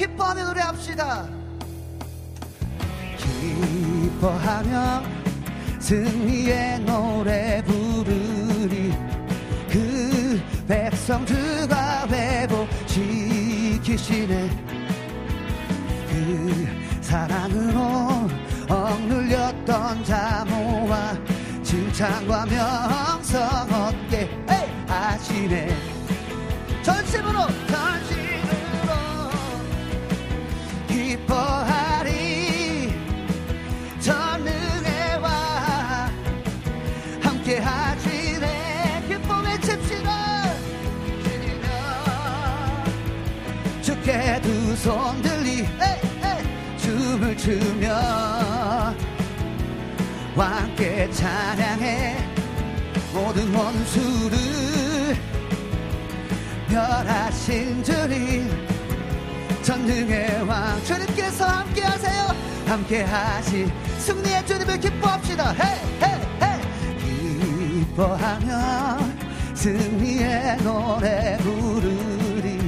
[0.00, 1.28] 기뻐하며 노래합시다.
[3.18, 5.02] 기뻐하며
[5.78, 8.94] 승리의 노래 부르리.
[9.68, 12.88] 그 백성 주가 회복시키시네.
[16.08, 16.66] 그
[17.02, 18.30] 사랑으로
[18.70, 21.12] 억눌렸던 자모와
[21.62, 24.30] 칭찬과 명성 얻게
[24.88, 25.76] 하시네.
[26.82, 28.29] 전심으로 전심
[44.82, 45.66] 손 들리 에이,
[46.24, 47.94] 에이, 춤을 추며
[50.34, 52.16] 함께 찬양해.
[53.12, 54.38] 모든 원수를
[56.70, 58.50] 멸하신 주님
[59.60, 62.28] 전능의 왕 주님께서 함께 하세요.
[62.66, 65.52] 함께 하시 승리의 주님을 기뻐합시다.
[65.52, 67.80] 헤이 헤이 헤이.
[67.84, 68.98] 기뻐하며
[69.52, 72.60] 승리의 노래 부르리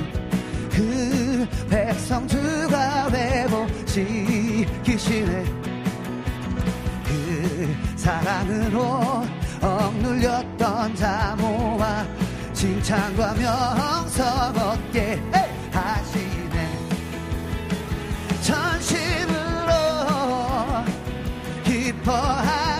[1.43, 4.65] 그 백성 주가 회복시키시네.
[7.05, 9.27] 그 사랑으로
[9.61, 12.07] 억눌렸던 자모와
[12.53, 15.21] 칭찬과 명성 얻게
[15.73, 16.79] 하시네.
[18.43, 19.33] 전심으로
[21.65, 22.72] 기뻐하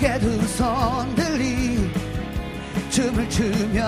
[0.00, 1.90] 주께 두손 들리
[2.88, 3.84] 춤을 추며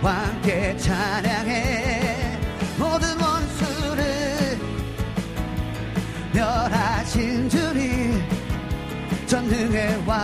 [0.00, 2.38] 함께 찬양해.
[2.78, 4.58] 모든 원수를
[6.32, 8.22] 멸하신 주님
[9.26, 10.20] 전능의 왕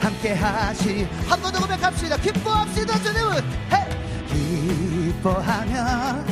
[0.00, 1.06] 함께 하시.
[1.26, 2.18] 한 번 더 고백합시다.
[2.18, 2.94] 기뻐합시다
[3.72, 5.12] 헤이!
[5.14, 6.24] 기뻐하며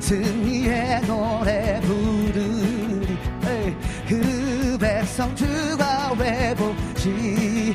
[0.00, 3.16] 승리의 노래 부르리.
[3.40, 3.78] 백
[5.16, 6.14] 성 주가
[6.94, 7.74] 회복시키시네.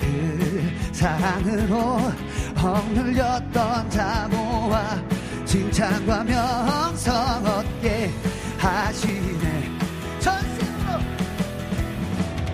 [0.00, 2.12] 그 사랑으로
[2.56, 5.00] 억눌렸던 자모와
[5.44, 8.10] 칭찬과 명성 얻게
[8.58, 9.70] 하시네.
[10.18, 10.94] 전심으로!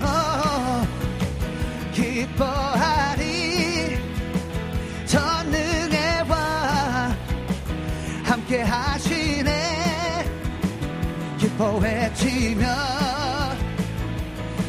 [0.02, 0.86] 어,
[1.94, 3.32] 기뻐하리.
[5.06, 7.16] 전능의 왕
[8.24, 8.91] 함께 기뻐
[11.64, 12.66] 외치며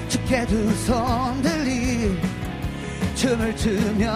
[0.08, 2.18] 주께 두손 들리
[3.16, 4.12] 춤을 추며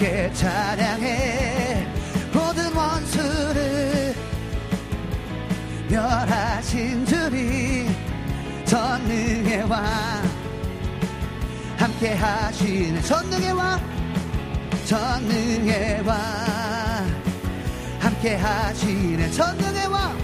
[0.00, 1.86] 함께 찬양해.
[2.32, 4.14] 모든 원수를
[5.88, 7.94] 멸하신 주님
[8.64, 9.84] 전능의 왕
[11.76, 13.80] 함께 하시는 전능의 왕
[14.86, 16.79] 전능의 왕
[18.20, 20.18] 함께 하시는 전능의 왕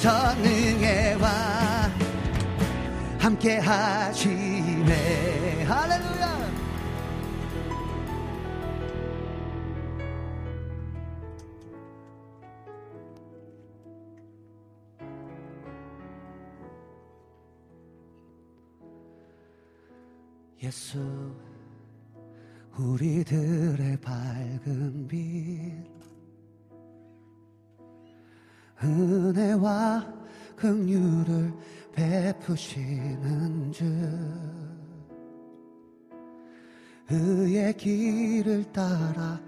[0.00, 1.30] 전능의 왕.
[3.18, 4.94] 함께 하시네.
[5.64, 6.32] 할렐루야.
[20.62, 20.98] 예수
[22.78, 25.91] 우리들의 밝은 빛
[28.84, 30.06] 은혜와
[30.56, 31.52] 긍휼을
[31.92, 33.84] 베푸시는 주.
[37.06, 39.38] 그의 길을 따라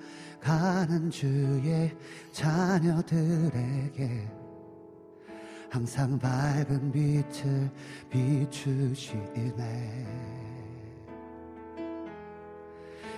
[0.40, 1.96] 가는 주의
[2.32, 4.28] 자녀들에게
[5.70, 7.70] 항상 밝은 빛을
[8.10, 9.54] 비추시네.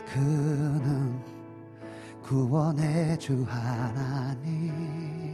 [0.06, 1.20] 그는
[2.22, 5.25] 구원의 주 하나님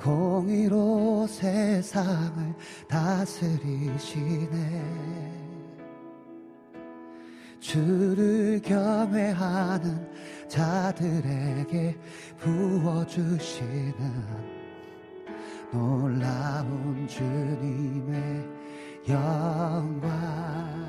[0.00, 2.54] 공의로 세상을
[2.88, 4.48] 다스리시네.
[7.60, 10.08] 주를 경외하는
[10.48, 11.98] 자들에게
[12.38, 13.94] 부어주시는
[15.70, 18.48] 놀라운 주님의
[19.10, 20.80] 영광.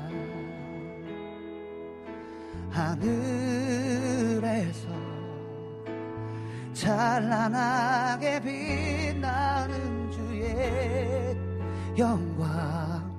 [2.70, 3.92] 하늘에서
[6.74, 11.36] 찬란하게 빛나는 주의
[11.98, 13.12] 영광.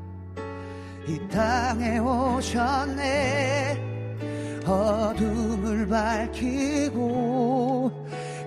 [1.07, 3.79] 이 땅에 오셨네.
[4.65, 7.91] 어둠을 밝히고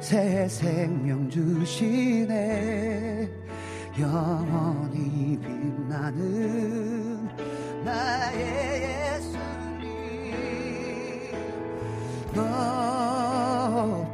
[0.00, 3.28] 새 생명 주시네.
[3.98, 7.28] 영원히 빛나는
[7.84, 9.86] 나의 예수님.
[12.34, 14.05] 높이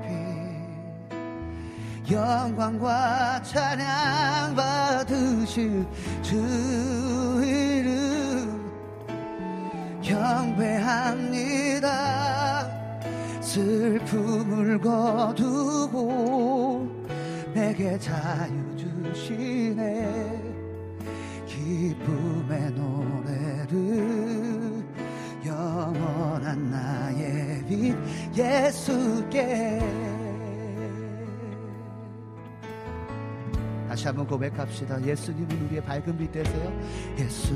[2.10, 5.86] 영광과 찬양 받으실
[6.22, 8.60] 주 이름.
[10.02, 11.42] 경배합니다.
[13.40, 16.02] 슬픔을 거두고
[17.54, 20.42] 내게 자유 주시네.
[21.46, 23.72] 기쁨의 노래를
[25.44, 27.94] 영원한 나의 빛
[28.34, 30.01] 예수께
[34.02, 35.00] 다시 한번 고백합시다.
[35.00, 36.80] 예수님은 우리의 밝은 빛 되세요.
[37.20, 37.54] 예수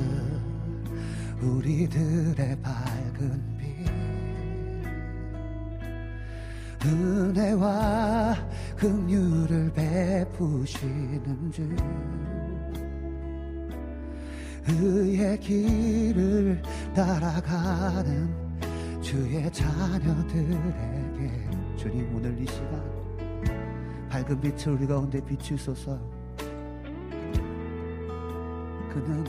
[1.41, 3.85] 우리들의 밝은 빛.
[6.85, 8.33] 은혜와
[8.77, 11.67] 긍휼을 베푸시는 주.
[14.69, 16.61] 의의 길을
[16.95, 18.33] 따라가는
[19.01, 20.47] 주의 자녀들에게.
[21.75, 22.81] 주님 오늘 이 시간
[24.07, 26.15] 밝은 빛을 우리 가운데 비추소서
[28.97, 29.23] 그는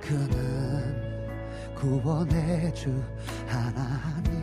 [0.00, 1.24] 그는
[1.76, 2.90] 구원의 주
[3.46, 4.42] 하나님.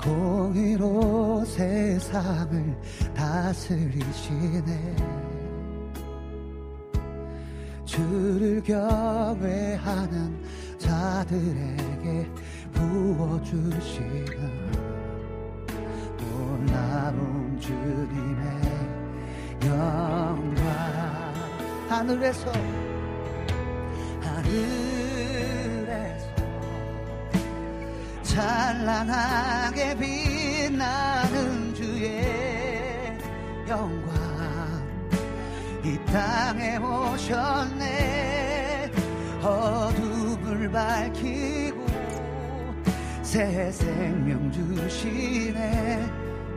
[0.00, 2.76] 공의로 세상을
[3.14, 4.96] 다스리시네.
[7.84, 10.42] 주를 경외하는
[10.78, 12.28] 자들에게
[12.72, 14.32] 부어주시는
[16.18, 18.71] 놀라운 주님의
[19.64, 20.52] 영광
[21.88, 22.50] 하늘에서
[24.20, 26.26] 하늘에서
[28.22, 33.16] 찬란하게 빛나는 주의
[33.68, 34.12] 영광.
[35.84, 38.90] 이 땅에 오셨네.
[39.42, 41.86] 어둠을 밝히고
[43.22, 46.10] 새 생명 주시네.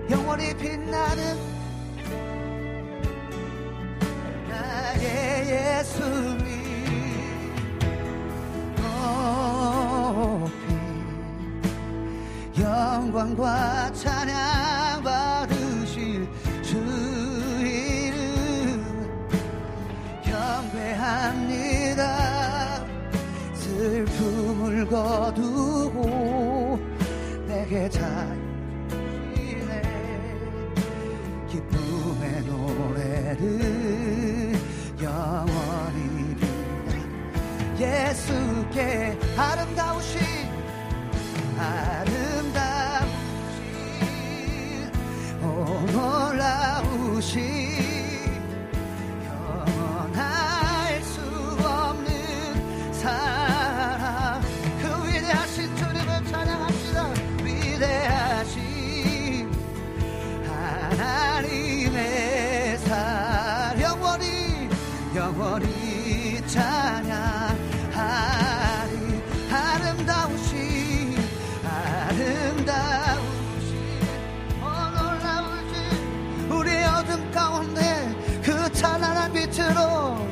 [0.10, 1.65] 영원히 빛나는
[4.96, 6.46] 나의 예수님.
[9.76, 10.62] 높이
[12.62, 16.28] 영광과 찬양 받으실
[16.62, 16.78] 주
[17.60, 18.86] 이름.
[20.24, 22.06] 경배합니다.
[23.56, 26.80] 슬픔을 거두고
[27.48, 28.22] 내게 자유시네
[31.50, 34.35] 기쁨의 노래를
[35.36, 36.38] 영원히
[37.78, 40.22] 예수께 아름다우신
[41.60, 43.10] 아름다우신
[45.44, 45.46] 오
[45.92, 47.85] 놀라우신
[65.36, 67.58] 영원히 찬양하리
[69.52, 71.18] 아름다우신
[71.62, 73.20] 아름다우신
[74.62, 74.66] 어
[74.96, 80.26] 놀라우신 우리의 어둠 가운데 그 찬란한 빛으로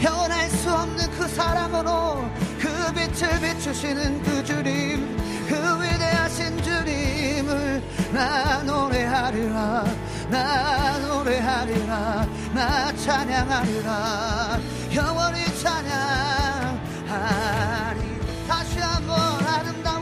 [0.00, 2.24] 영원할 수 없는 그 사랑으로
[2.60, 5.16] 그 빛을 비추시는 그 주님
[5.48, 9.84] 그 위대하신 주님을 나 노래하리라
[10.30, 14.60] 나 노래하리라 나 찬양하리라
[14.94, 19.99] 영원히 찬양 하나님 다시 한번 아름다우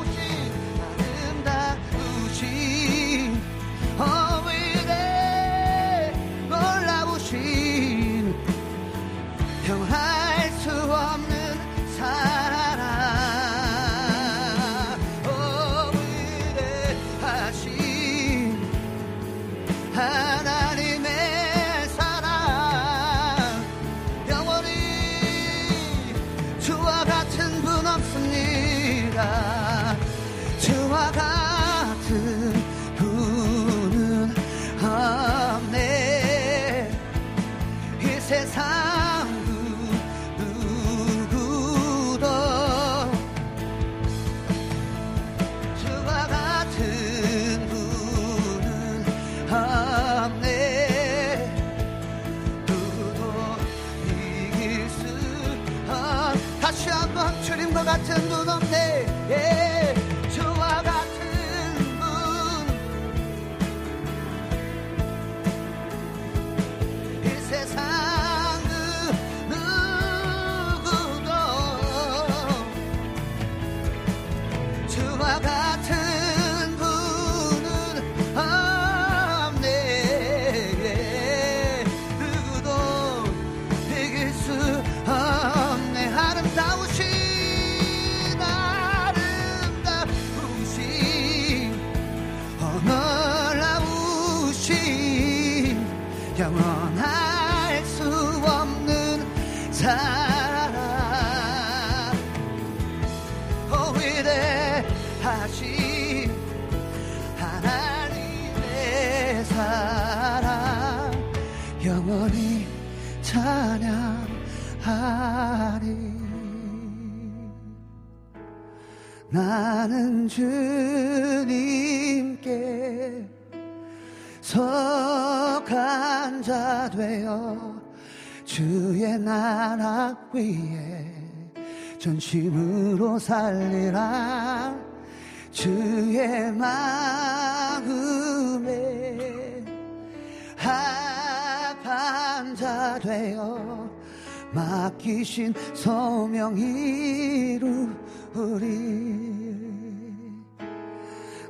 [145.19, 147.69] 맡기신 소명 이루리.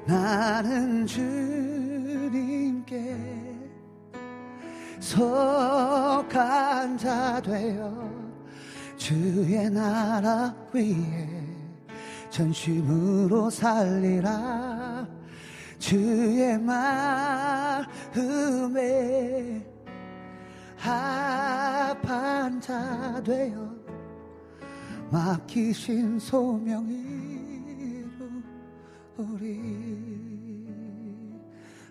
[0.06, 2.46] 나는 주님께
[5.00, 8.08] 속한 자 되어
[8.96, 11.28] 주의 나라 위에
[12.30, 15.06] 전심으로 살리라.
[15.78, 17.88] 주의 마음에
[20.88, 23.76] 합한 자 되어
[25.10, 27.58] 맡기신 소명이루리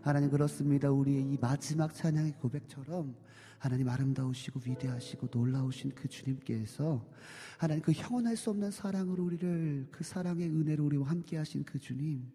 [0.01, 0.89] 하나님 그렇습니다.
[0.89, 3.15] 우리의 이 마지막 찬양의 고백처럼
[3.59, 7.05] 하나님 아름다우시고 위대하시고 놀라우신 그 주님께서
[7.57, 12.31] 하나님 그 형언할 수 없는 사랑으로 우리를 그 사랑의 은혜로 우리와 함께 하신 그 주님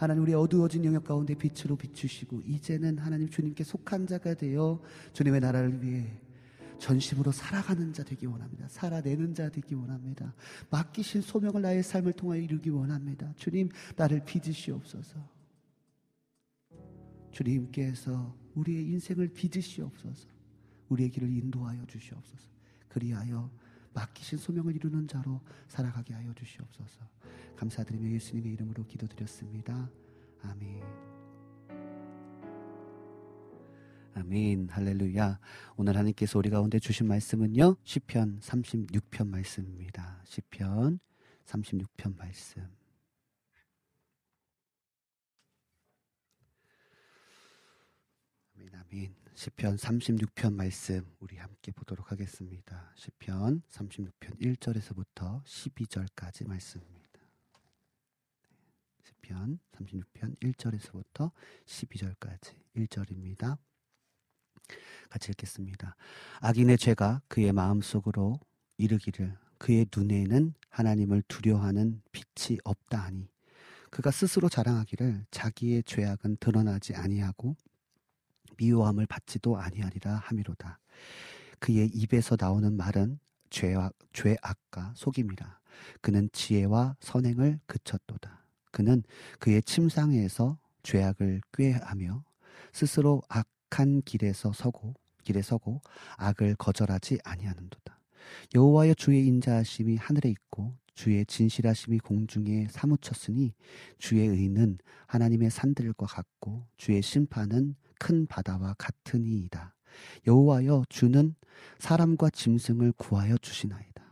[0.00, 4.80] 하나님 우리 어두워진 영역 가운데 빛으로 비추시고 이제는 하나님 주님께 속한 자가 되어
[5.12, 6.18] 주님의 나라를 위해
[6.78, 8.66] 전심으로 살아가는 자 되기 원합니다.
[8.68, 10.34] 살아내는 자 되기 원합니다.
[10.70, 13.34] 맡기신 소명을 나의 삶을 통하여 이루기 원합니다.
[13.36, 15.20] 주님 나를 빚으시옵소서.
[17.32, 20.30] 주님께서 우리의 인생을 빚으시옵소서.
[20.88, 22.48] 우리의 길을 인도하여 주시옵소서.
[22.88, 23.50] 그리하여
[23.92, 27.09] 맡기신 소명을 이루는 자로 살아가게 하여 주시옵소서.
[27.60, 29.90] 감사드리며 예수님의 이름으로 기도드렸습니다.
[30.42, 30.82] 아멘.
[34.14, 34.68] 아멘.
[34.70, 35.38] 할렐루야.
[35.76, 37.76] 오늘 하나님께서 우리 가운데 주신 말씀은요.
[37.84, 40.22] 시편 36편 말씀입니다.
[40.24, 41.00] 시편
[41.44, 42.66] 36편 말씀.
[48.56, 49.14] 아멘, 아멘.
[49.34, 52.90] 시편 36편 말씀 우리 함께 보도록 하겠습니다.
[52.96, 56.99] 시편 36편 1절에서부터 12절까지 말씀입니다.
[59.30, 61.30] 시편 36편 1절에서부터
[61.64, 63.58] 12절까지 1절입니다.
[65.08, 65.96] 같이 읽겠습니다.
[66.40, 68.40] 악인의 죄가 그의 마음속으로
[68.76, 73.28] 이르기를 그의 눈에는 하나님을 두려워하는 빛이 없다 하니
[73.90, 77.56] 그가 스스로 자랑하기를 자기의 죄악은 드러나지 아니하고
[78.56, 80.80] 미워함을 받지도 아니하리라 함이로다.
[81.60, 83.20] 그의 입에서 나오는 말은
[83.50, 85.60] 죄악, 죄악과 속임이라.
[86.00, 88.40] 그는 지혜와 선행을 그쳤도다.
[88.70, 89.02] 그는
[89.38, 92.24] 그의 침상에서 죄악을 꾀하며
[92.72, 94.94] 스스로 악한 길에서 서고
[95.24, 95.80] 길에 서고
[96.16, 98.00] 악을 거절하지 아니하는도다.
[98.54, 103.54] 여호와여 주의 인자하심이 하늘에 있고 주의 진실하심이 공중에 사무쳤으니
[103.98, 109.74] 주의 의는 하나님의 산들과 같고 주의 심판은 큰 바다와 같으니이다.
[110.26, 111.34] 여호와여 주는
[111.78, 114.04] 사람과 짐승을 구하여 주시나이다.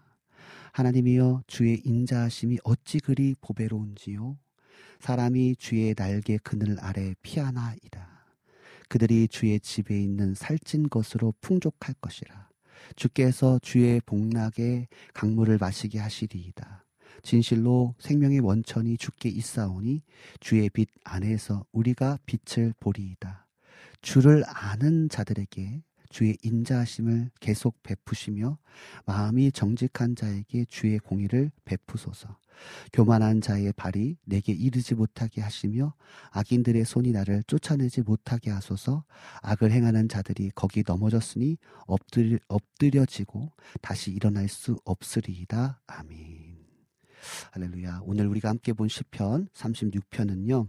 [0.72, 4.38] 하나님이여 주의 인자하심이 어찌 그리 보배로운지요
[5.00, 8.08] 사람이 주의 날개 그늘 아래 피하나이다.
[8.88, 12.48] 그들이 주의 집에 있는 살찐 것으로 풍족할 것이라.
[12.96, 16.84] 주께서 주의 복락에 강물을 마시게 하시리이다.
[17.22, 20.02] 진실로 생명의 원천이 주께 있사오니
[20.40, 23.46] 주의 빛 안에서 우리가 빛을 보리이다.
[24.00, 28.58] 주를 아는 자들에게 주의 인자하심을 계속 베푸시며
[29.06, 32.38] 마음이 정직한 자에게 주의 공의를 베푸소서.
[32.92, 35.94] 교만한 자의 발이 내게 이르지 못하게 하시며
[36.30, 39.04] 악인들의 손이 나를 쫓아내지 못하게 하소서.
[39.42, 41.56] 악을 행하는 자들이 거기 넘어졌으니
[41.86, 45.80] 엎드려, 엎드려지고 다시 일어날 수 없으리이다.
[45.86, 46.58] 아멘.
[47.52, 48.00] 할렐루야.
[48.04, 50.68] 오늘 우리가 함께 본 시편 36편은요.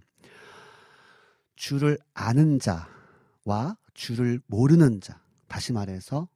[1.55, 5.21] 주를 아는 자와 주를 모르는 자.
[5.49, 6.29] 다시 말해서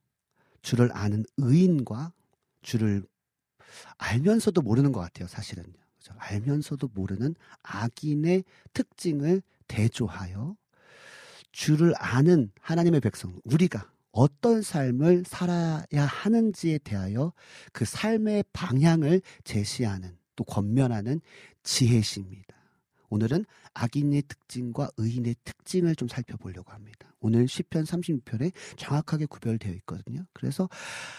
[0.61, 2.11] 주를 아는 의인과
[2.61, 3.05] 주를
[3.97, 5.71] 알면서도 모르는 것 같아요, 사실은요.
[5.97, 6.13] 그죠?
[6.17, 10.57] 알면서도 모르는 악인의 특징을 대조하여
[11.51, 17.33] 주를 아는 하나님의 백성, 우리가 어떤 삶을 살아야 하는지에 대하여
[17.71, 21.21] 그 삶의 방향을 제시하는 또 권면하는
[21.63, 22.55] 지혜십니다.
[23.13, 23.45] 오늘은
[23.75, 27.13] 악인의 특징과 의인의 특징을 좀 살펴보려고 합니다.
[27.19, 30.25] 오늘 10편 36편에 정확하게 구별되어 있거든요.
[30.33, 30.67] 그래서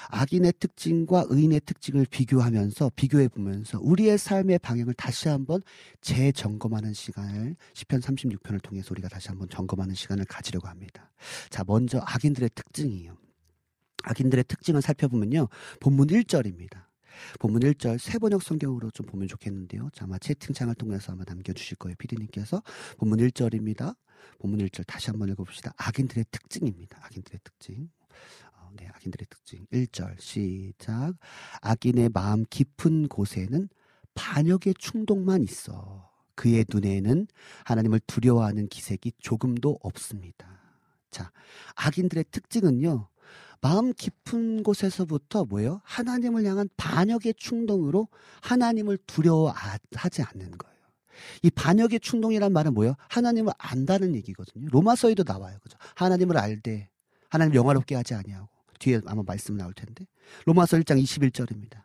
[0.09, 5.63] 악인의 특징과 의인의 특징을 비교하면서 비교해 보면서 우리의 삶의 방향을 다시 한번
[6.01, 11.13] 재점검하는 시간을 10편 36편을 통해서 우리가 다시 한번 점검하는 시간을 가지려고 합니다.
[11.49, 13.17] 자, 먼저 악인들의 특징이에요.
[14.03, 15.47] 악인들의 특징을 살펴보면요.
[15.79, 16.87] 본문 1절입니다.
[17.39, 19.91] 본문 1절 세번역 성경으로 좀 보면 좋겠는데요.
[19.93, 21.95] 자, 아마 채팅창을 통해서 아마 남겨주실 거예요.
[21.99, 22.63] 피디님께서.
[22.99, 23.97] 본문 1절입니다.
[24.39, 25.73] 본문 1절 다시 한번 읽어봅시다.
[25.77, 26.99] 악인들의 특징입니다.
[27.05, 27.91] 악인들의 특징.
[28.55, 29.67] 어, 네, 악인들의 특징.
[29.73, 31.15] 1절 시작.
[31.61, 33.69] 악인의 마음 깊은 곳에는
[34.15, 36.11] 반역의 충동만 있어.
[36.35, 37.27] 그의 눈에는
[37.65, 40.49] 하나님을 두려워하는 기색이 조금도 없습니다.
[41.11, 41.31] 자,
[41.77, 43.09] 악인들의 특징은요.
[43.65, 45.81] 마음 깊은 곳에서부터 뭐예요?
[45.85, 48.09] 하나님을 향한 반역의 충동으로
[48.43, 50.77] 하나님을 두려워하지 않는 거예요.
[51.41, 52.95] 이 반역의 충동이란 말은 뭐예요?
[53.09, 54.69] 하나님을 안다는 얘기거든요.
[54.71, 55.57] 로마서에도 나와요.
[55.63, 55.79] 그죠?
[55.95, 56.91] 하나님을 알되
[57.31, 58.51] 하나님 영화롭게 하지 아니하고
[58.81, 60.05] 뒤에 아마 말씀 나올 텐데.
[60.45, 61.85] 로마서 1장 21절입니다.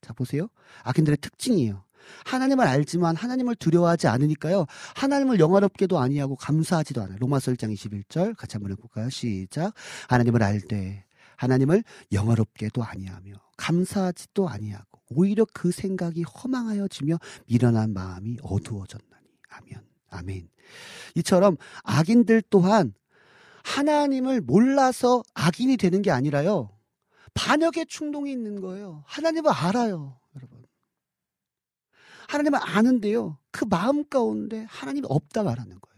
[0.00, 0.48] 자, 보세요.
[0.82, 1.84] 악인들의 특징이에요.
[2.24, 4.66] 하나님을 알지만 하나님을 두려워하지 않으니까요.
[4.96, 7.18] 하나님을 영화롭게도 아니하고 감사하지도 않아요.
[7.20, 9.10] 로마서 1장 21절 같이 한번 해볼까요?
[9.10, 9.74] 시작.
[10.08, 11.04] 하나님을 알되
[11.40, 19.26] 하나님을 영화롭게도 아니하며 감사하지도 아니하고 오히려 그 생각이 허망하여지며 미련한 마음이 어두워졌나니.
[19.48, 19.80] 아멘.
[20.10, 20.48] 아멘.
[21.16, 22.92] 이처럼 악인들 또한
[23.64, 26.76] 하나님을 몰라서 악인이 되는 게 아니라요.
[27.32, 29.02] 반역의 충동이 있는 거예요.
[29.06, 30.66] 하나님을 알아요 여러분.
[32.28, 33.38] 하나님을 아는데요.
[33.50, 35.89] 그 마음 가운데 하나님이 없다 말하는 거예요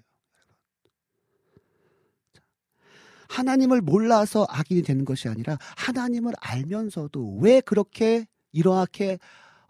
[3.33, 9.19] 하나님을 몰라서 악인이 되는 것이 아니라 하나님을 알면서도 왜 그렇게 이러하게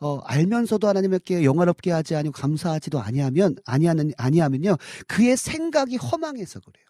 [0.00, 4.76] 어, 알면서도 하나님께 영화롭게 하지 아니고 감사하지도 아니하면 아니하는 아니하면요
[5.06, 6.84] 그의 생각이 허망해서 그래요.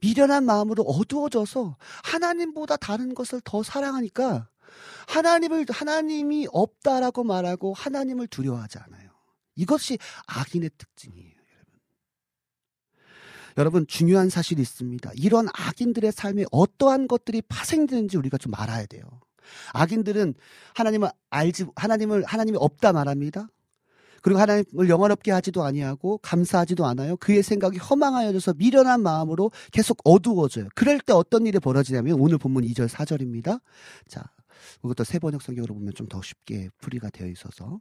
[0.00, 4.48] 미련한 마음으로 어두워져서 하나님보다 다른 것을 더 사랑하니까
[5.08, 9.10] 하나님을 하나님이 없다라고 말하고 하나님을 두려워하지 않아요.
[9.56, 11.29] 이것이 악인의 특징이에요.
[13.60, 15.10] 여러분 중요한 사실이 있습니다.
[15.16, 19.02] 이런 악인들의 삶에 어떠한 것들이 파생되는지 우리가 좀 알아야 돼요.
[19.74, 20.34] 악인들은
[20.74, 23.48] 하나님을 알지 하나님을 하나님이 없다 말합니다.
[24.22, 27.16] 그리고 하나님을 영원롭게 하지도 아니하고 감사하지도 않아요.
[27.16, 30.68] 그의 생각이 허망하여져서 미련한 마음으로 계속 어두워져요.
[30.74, 33.60] 그럴 때 어떤 일이 벌어지냐면 오늘 본문 2절 4절입니다.
[34.08, 34.24] 자,
[34.82, 37.80] 그것도 세번역 성경으로 보면 좀 더 쉽게 풀이가 되어 있어서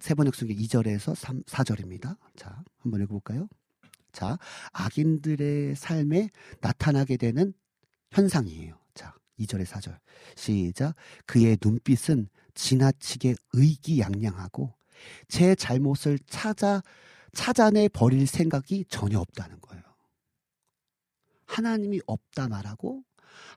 [0.00, 2.16] 세번역 성경 2절에서 3, 4절입니다.
[2.36, 3.48] 자, 한번 읽어볼까요?
[4.14, 4.38] 자,
[4.72, 6.30] 악인들의 삶에
[6.60, 7.52] 나타나게 되는
[8.12, 8.78] 현상이에요.
[8.94, 9.98] 자, 2절에 4절.
[10.36, 10.94] 시작.
[11.26, 14.72] 그의 눈빛은 지나치게 의기양양하고
[15.28, 16.82] 제 잘못을 찾아
[17.34, 19.82] 찾아내 버릴 생각이 전혀 없다는 거예요.
[21.46, 23.02] 하나님이 없다 말하고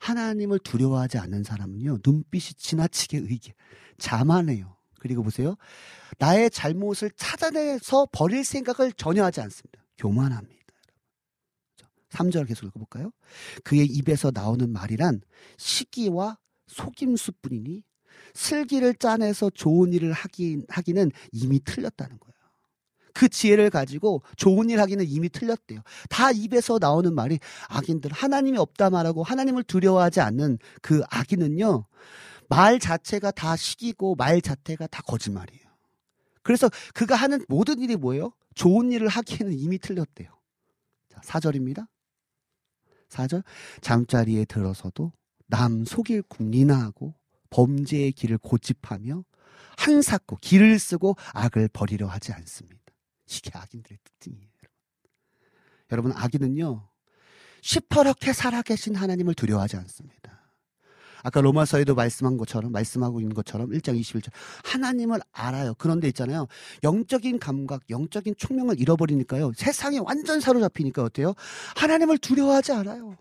[0.01, 3.53] 하나님을 두려워하지 않는 사람은요 눈빛이 지나치게 의기
[3.99, 4.75] 자만해요.
[4.99, 5.55] 그리고 보세요
[6.17, 9.86] 나의 잘못을 찾아내서 버릴 생각을 전혀 하지 않습니다.
[9.97, 10.57] 교만합니다.
[12.09, 13.11] 3절 계속 읽어볼까요?
[13.63, 15.21] 그의 입에서 나오는 말이란
[15.57, 16.37] 시기와
[16.67, 17.83] 속임수뿐이니
[18.33, 22.33] 슬기를 짜내서 좋은 일을 하기, 하기는 이미 틀렸다는 거예요.
[23.13, 25.81] 그 지혜를 가지고 좋은 일 하기는 이미 틀렸대요.
[26.07, 31.85] 다 입에서 나오는 말이 악인들 하나님이 없다 말하고 하나님을 두려워하지 않는 그 악인은요.
[32.47, 35.66] 말 자체가 다 시기고 말 자체가 다 거짓말이에요.
[36.47, 38.31] 그래서 그가 하는 모든 일이 뭐예요?
[38.55, 40.29] 좋은 일을 하기에는 이미 틀렸대요.
[41.09, 41.89] 자, 4절입니다.
[43.09, 43.43] 4절
[43.81, 45.11] 잠자리에 들어서도
[45.47, 47.13] 남 속일 궁리나 하고
[47.49, 49.25] 범죄의 길을 고집하며
[49.77, 52.77] 한사코 길을 쓰고 악을 버리려 하지 않습니다.
[53.29, 54.47] 이게 악인들의 특징이에요.
[55.91, 56.87] 여러분, 악인은요,
[57.61, 60.26] 시퍼렇게 살아계신 하나님을 두려워하지 않습니다.
[61.27, 64.31] 아까 로마서에도 말씀한 것처럼, 말씀하고 있는 것처럼 1장 21절.
[64.63, 65.75] 하나님을 알아요.
[65.77, 66.47] 그런데 있잖아요.
[66.83, 69.51] 영적인 감각, 영적인 총명을 잃어버리니까요.
[69.53, 71.33] 세상에 완전 사로잡히니까 어때요?
[71.75, 73.17] 하나님을 두려워하지 않아요.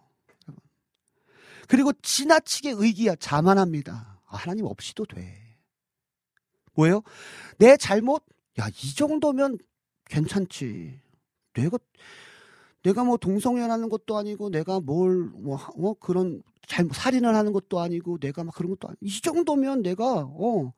[1.67, 4.21] 그리고 지나치게 의기야, 자만합니다.
[4.25, 5.59] 아, 하나님 없이도 돼.
[6.75, 7.03] 뭐예요?
[7.59, 8.25] 내 잘못?
[8.61, 9.59] 야, 이 정도면
[10.09, 11.01] 괜찮지.
[11.55, 11.77] 내가
[12.87, 18.45] 내가 뭐 동성연하는 것도 아니고 내가 뭘뭐 어, 그런 잘 살인을 하는 것도 아니고 내가
[18.45, 20.73] 막 그런 것도 아니고 이 정도면 내가 어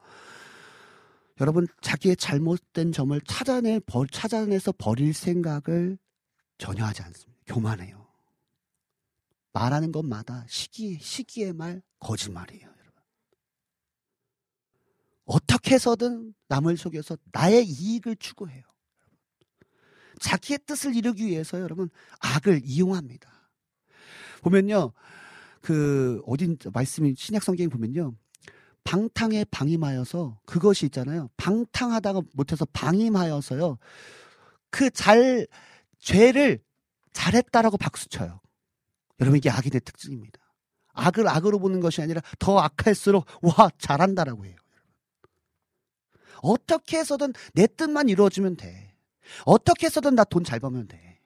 [1.39, 5.99] 여러분 자기의 잘못된 점을 찾아내 버, 찾아내서 버릴 생각을
[6.57, 7.43] 전혀 하지 않습니다.
[7.47, 8.09] 교만해요.
[9.53, 13.03] 말하는 것마다 시기 시기의 말 거짓말이에요, 여러분.
[15.27, 18.63] 어떻게 해서든 남을 속여서 나의 이익을 추구해요.
[20.19, 21.89] 자기의 뜻을 이루기 위해서 여러분
[22.21, 23.31] 악을 이용합니다.
[24.43, 24.93] 보면요.
[25.61, 28.15] 그 어딘 말씀이 신약 성경에 보면요.
[28.85, 31.29] 방탕에 방임하여서 그것이 있잖아요.
[31.37, 33.79] 방탕하다가 못해서 방임하여서요.
[34.71, 35.47] 그 잘
[35.99, 36.61] 죄를
[37.13, 38.41] 잘했다라고 박수 쳐요.
[39.21, 40.39] 여러분 이게 악인의 특징입니다.
[40.93, 44.57] 악을 악으로 보는 것이 아니라 더 악할수록 와 잘한다라고 해요.
[46.43, 48.88] 어떻게 해서든 내 뜻만 이루어지면 돼.
[49.45, 51.21] 어떻게 해서든 나 돈 잘 벌면 돼.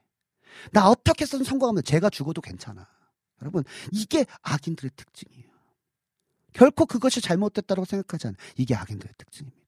[0.72, 2.88] 나 어떻게 해서든 성공하면 제가 죽어도 괜찮아.
[3.40, 5.50] 여러분, 이게 악인들의 특징이에요.
[6.52, 8.36] 결코 그것이 잘못됐다고 생각하지 않아.
[8.56, 9.62] 이게 악인들의 특징입니다.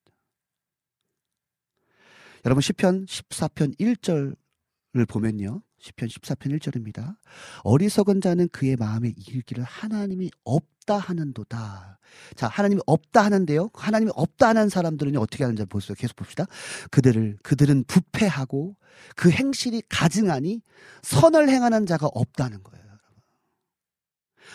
[2.45, 5.63] 여러분, 10편 14편 1절을 보면요.
[5.85, 7.17] 10편 14편 1절입니다.
[7.63, 11.99] 어리석은 자는 그의 마음에 이르기를 하나님이 없다 하는도다.
[12.37, 13.71] 자, 하나님이 없다 하는데요.
[13.75, 15.95] 하나님이 없다 하는 사람들은 어떻게 하는지 보세요.
[15.99, 16.47] 계속 봅시다.
[16.91, 18.77] 그들을 그들은 부패하고
[19.17, 20.63] 그 행실이 가증하니
[21.03, 22.85] 선을 행하는 자가 없다는 거예요.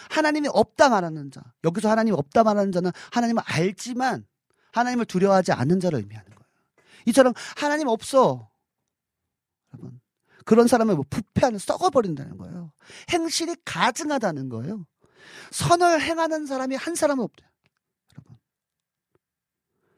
[0.09, 1.41] 하나님이 없다 말하는 자.
[1.63, 4.25] 여기서 하나님이 없다 말하는 자는 하나님을 알지만
[4.71, 6.47] 하나님을 두려워하지 않는 자를 의미하는 거예요.
[7.07, 8.49] 이처럼 하나님 없어.
[9.73, 9.99] 여러분.
[10.49, 12.71] 그런 사람을 뭐 부패하는 썩어버린다는 거예요.
[13.11, 14.83] 행실이 가증하다는 거예요.
[15.51, 17.47] 선을 행하는 사람이 한 사람은 없다.
[18.15, 18.35] 여러분.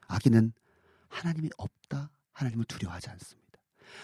[0.09, 0.51] 악인은
[1.07, 2.11] 하나님이 없다.
[2.33, 3.59] 하나님을 두려워하지 않습니다.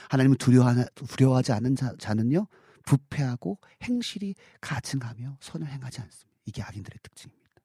[0.10, 2.48] 하나님을 두려워하지 않는 자, 자는요.
[2.86, 6.40] 부패하고 행실이 가증하며 선을 행하지 않습니다.
[6.45, 7.61] 이게 악인들의 특징입니다.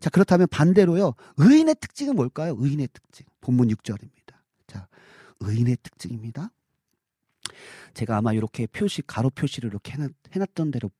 [0.00, 1.14] 자, 그렇다면 반대로요.
[1.38, 2.56] 의인의 특징은 뭘까요?
[2.58, 3.24] 의인의 특징.
[3.40, 4.34] 본문 6절입니다.
[4.66, 4.86] 자,
[5.40, 6.50] 의인의 특징입니다.
[7.94, 10.90] 제가 아마 이렇게 표시, 가로 표시를 이렇게 해놨, 해놨던 대로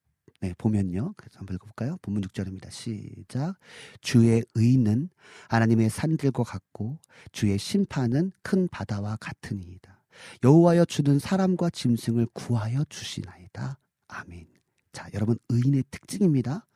[0.40, 1.14] 네, 보면요.
[1.16, 1.98] 그래서 한번 읽어볼까요?
[2.02, 2.68] 본문 6절입니다.
[2.70, 3.54] 시작.
[4.00, 5.08] 주의 의는
[5.48, 6.98] 하나님의 산들과 같고
[7.30, 10.02] 주의 심판은 큰 바다와 같으니이다.
[10.42, 13.78] 여호와여 주는 사람과 짐승을 구하여 주시나이다.
[14.08, 14.48] 아멘.
[14.92, 16.66] 자, 여러분 의인의 특징입니다.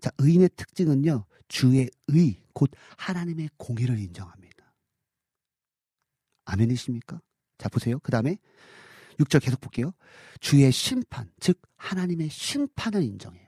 [0.00, 1.24] 자, 의인의 특징은요.
[1.46, 4.74] 주의 의, 곧 하나님의 공의를 인정합니다.
[6.44, 7.20] 아멘이십니까?
[7.58, 8.00] 자, 보세요.
[8.00, 8.36] 그 다음에
[9.24, 9.92] 6절 계속 볼게요.
[10.40, 13.42] 주의 심판, 즉 하나님의 심판을 인정해요.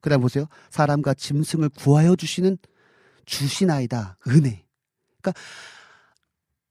[0.00, 0.46] 그다음 보세요.
[0.70, 2.58] 사람과 짐승을 구하여 주시는
[3.24, 4.18] 주시나이다.
[4.28, 4.64] 은혜.
[5.20, 5.40] 그러니까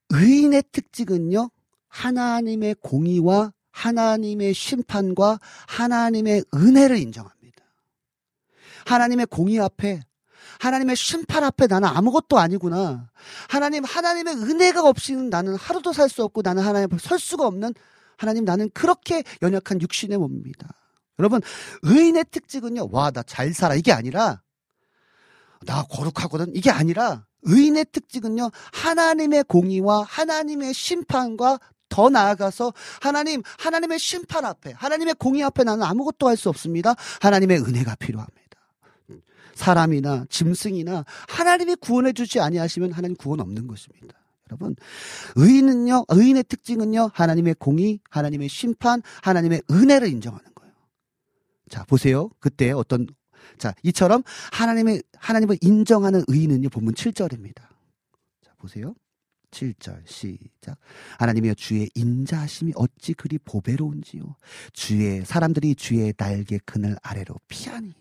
[0.09, 1.49] 의인의 특징은요.
[1.87, 7.63] 하나님의 공의와 하나님의 심판과 하나님의 은혜를 인정합니다.
[8.85, 10.01] 하나님의 공의 앞에
[10.61, 13.09] 하나님의 심판 앞에 나는 아무것도 아니구나.
[13.49, 17.73] 하나님, 하나님의 은혜가 없이는 나는 하루도 살 수 없고 나는 하나님 앞에 설 수가 없는
[18.17, 20.67] 하나님 나는 그렇게 연약한 육신의 몸입니다.
[21.19, 21.41] 여러분,
[21.81, 23.73] 의인의 특징은요, 와, 나 잘 살아.
[23.75, 24.41] 이게 아니라,
[25.65, 26.55] 나 거룩하거든.
[26.55, 31.59] 이게 아니라, 의인의 특징은요, 하나님의 공의와 하나님의 심판과
[31.89, 36.93] 더 나아가서 하나님, 하나님의 심판 앞에, 하나님의 공의 앞에 나는 아무것도 할 수 없습니다.
[37.19, 38.40] 하나님의 은혜가 필요합니다.
[39.61, 44.17] 사람이나 짐승이나 하나님이 구원해 주지 아니하시면 하나님 구원 없는 것입니다.
[44.49, 44.75] 여러분,
[45.35, 50.73] 의인은요, 의인의 특징은요, 하나님의 공의, 하나님의 심판, 하나님의 은혜를 인정하는 거예요.
[51.69, 52.29] 자, 보세요.
[52.39, 53.07] 그때 어떤,
[53.59, 57.61] 자, 이처럼 하나님의, 하나님을 인정하는 의인은요, 본문 7절입니다.
[58.43, 58.95] 자, 보세요.
[59.51, 60.77] 7절, 시작.
[61.19, 64.35] 하나님이여 주의 인자하심이 어찌 그리 보배로운지요.
[64.73, 68.00] 주의, 사람들이 주의 날개 그늘 아래로 피하니이다.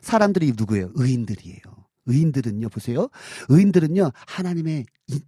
[0.00, 0.90] 사람들이 누구예요?
[0.94, 1.60] 의인들이에요.
[2.06, 3.08] 의인들은요, 보세요.
[3.48, 5.20] 의인들은요, 하나님의, 인-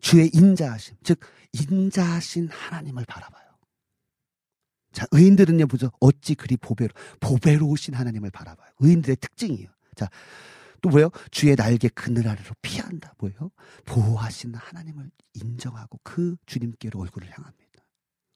[0.00, 1.20] 주의 인자하심, 즉,
[1.52, 3.44] 인자하신 하나님을 바라봐요.
[4.92, 5.90] 자, 의인들은요, 보죠.
[6.00, 8.70] 어찌 그리 보배로, 보배로우신 하나님을 바라봐요.
[8.78, 9.68] 의인들의 특징이에요.
[9.96, 10.08] 자,
[10.80, 11.10] 또 뭐예요?
[11.30, 13.14] 주의 날개 그늘 아래로 피한다.
[13.18, 13.50] 뭐예요?
[13.86, 17.84] 보호하시는 하나님을 인정하고 그 주님께로 얼굴을 향합니다.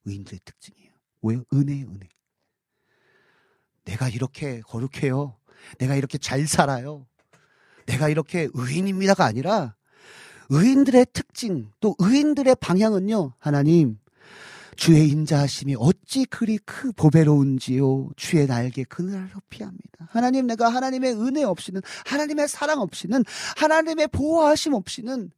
[0.05, 0.93] 의인들의 특징이에요.
[1.21, 1.45] 뭐예요?
[1.53, 2.09] 은혜의 은혜.
[3.85, 5.37] 내가 이렇게 거룩해요.
[5.79, 7.07] 내가 이렇게 잘 살아요.
[7.87, 9.75] 내가 이렇게 의인입니다가 아니라
[10.51, 13.99] 의인들의 특징, 또 의인들의 방향은요, 하나님,
[14.77, 18.11] 주의 인자하심이 어찌 그리 크 보배로운지요.
[18.17, 20.09] 주의 날개 그늘로 피합니다.
[20.11, 23.25] 하나님 내가 하나님의 은혜 없이는 하나님의 사랑 없이는
[23.57, 25.33] 하나님의 보호하심 없이는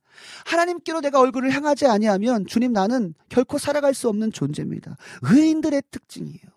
[0.44, 4.96] 하나님께로 내가 얼굴을 향하지 아니하면 주님 나는 결코 살아갈 수 없는 존재입니다.
[5.22, 6.50] 의인들의 특징이에요.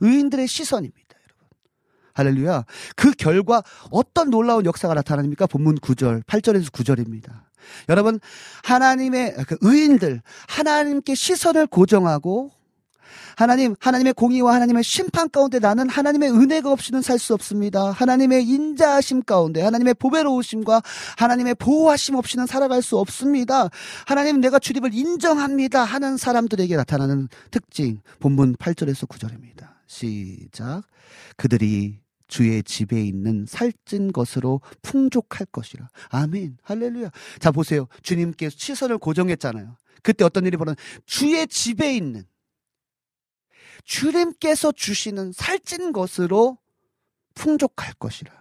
[0.00, 1.09] 의인들의 시선입니다.
[2.14, 2.64] 할렐루야.
[2.96, 5.46] 그 결과 어떤 놀라운 역사가 나타납니까?
[5.46, 7.42] 본문 9절, 8절에서 9절입니다.
[7.88, 8.20] 여러분,
[8.64, 12.50] 하나님의 그 의인들, 하나님께 시선을 고정하고
[13.36, 17.90] 하나님, 하나님의 공의와 하나님의 심판 가운데 나는 하나님의 은혜가 없이는 살 수 없습니다.
[17.90, 20.82] 하나님의 인자하심 가운데, 하나님의 보배로우심과
[21.16, 23.68] 하나님의 보호하심 없이는 살아갈 수 없습니다.
[24.06, 25.84] 하나님, 내가 주님을 인정합니다.
[25.84, 29.69] 하는 사람들에게 나타나는 특징, 본문 8절에서 9절입니다.
[29.90, 30.84] 시작.
[31.36, 31.98] 그들이
[32.28, 35.88] 주의 집에 있는 살찐 것으로 풍족할 것이라.
[36.10, 36.58] 아멘.
[36.62, 37.10] 할렐루야.
[37.40, 37.88] 자, 보세요.
[38.02, 39.76] 주님께서 시선을 고정했잖아요.
[40.04, 42.24] 그때 어떤 일이 벌어졌 주의 집에 있는
[43.84, 46.56] 주님께서 주시는 살찐 것으로
[47.34, 48.39] 풍족할 것이라.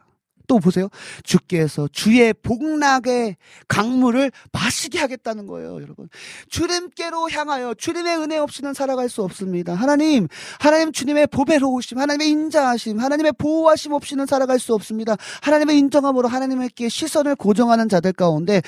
[0.50, 0.90] 또 보세요.
[1.24, 6.10] 주께서 주의 복락의 강물을 마시게 하겠다는 거예요, 여러분.
[6.50, 9.76] 주님께로 향하여 주님의 은혜 없이는 살아갈 수 없습니다.
[9.76, 10.28] 하나님,
[10.60, 15.16] 하나님 주님의 보배로우심, 하나님의 인자하심, 하나님의 보호하심 없이는 살아갈 수 없습니다.
[15.44, 18.64] 하나님의 인정함으로 하나님께 시선을 고정하는 자들 가운데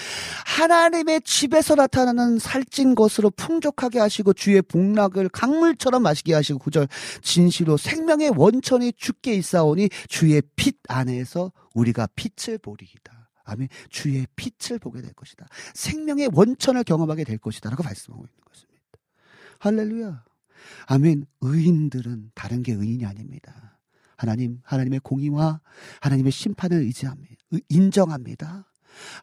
[0.46, 6.88] 하나님의 집에서 나타나는 살찐 것으로 풍족하게 하시고 주의 복락을 강물처럼 마시게 하시고 구절
[7.24, 13.30] 진실로 생명의 원천이 주께 있사오니 주의 빛 안에서 우리가 빛을 보리이다.
[13.44, 13.68] 아멘.
[13.90, 15.48] 주의 빛을 보게 될 것이다.
[15.74, 17.70] 생명의 원천을 경험하게 될 것이다.
[17.70, 18.82] 라고 말씀하고 있는 것입니다.
[19.60, 20.24] 할렐루야.
[20.88, 21.26] 아멘.
[21.42, 23.80] 의인들은 다른 게 의인이 아닙니다.
[24.16, 25.60] 하나님, 하나님의 공의와
[26.02, 27.36] 하나님의 심판을 의지합니다.
[27.52, 28.68] 의- 인정합니다.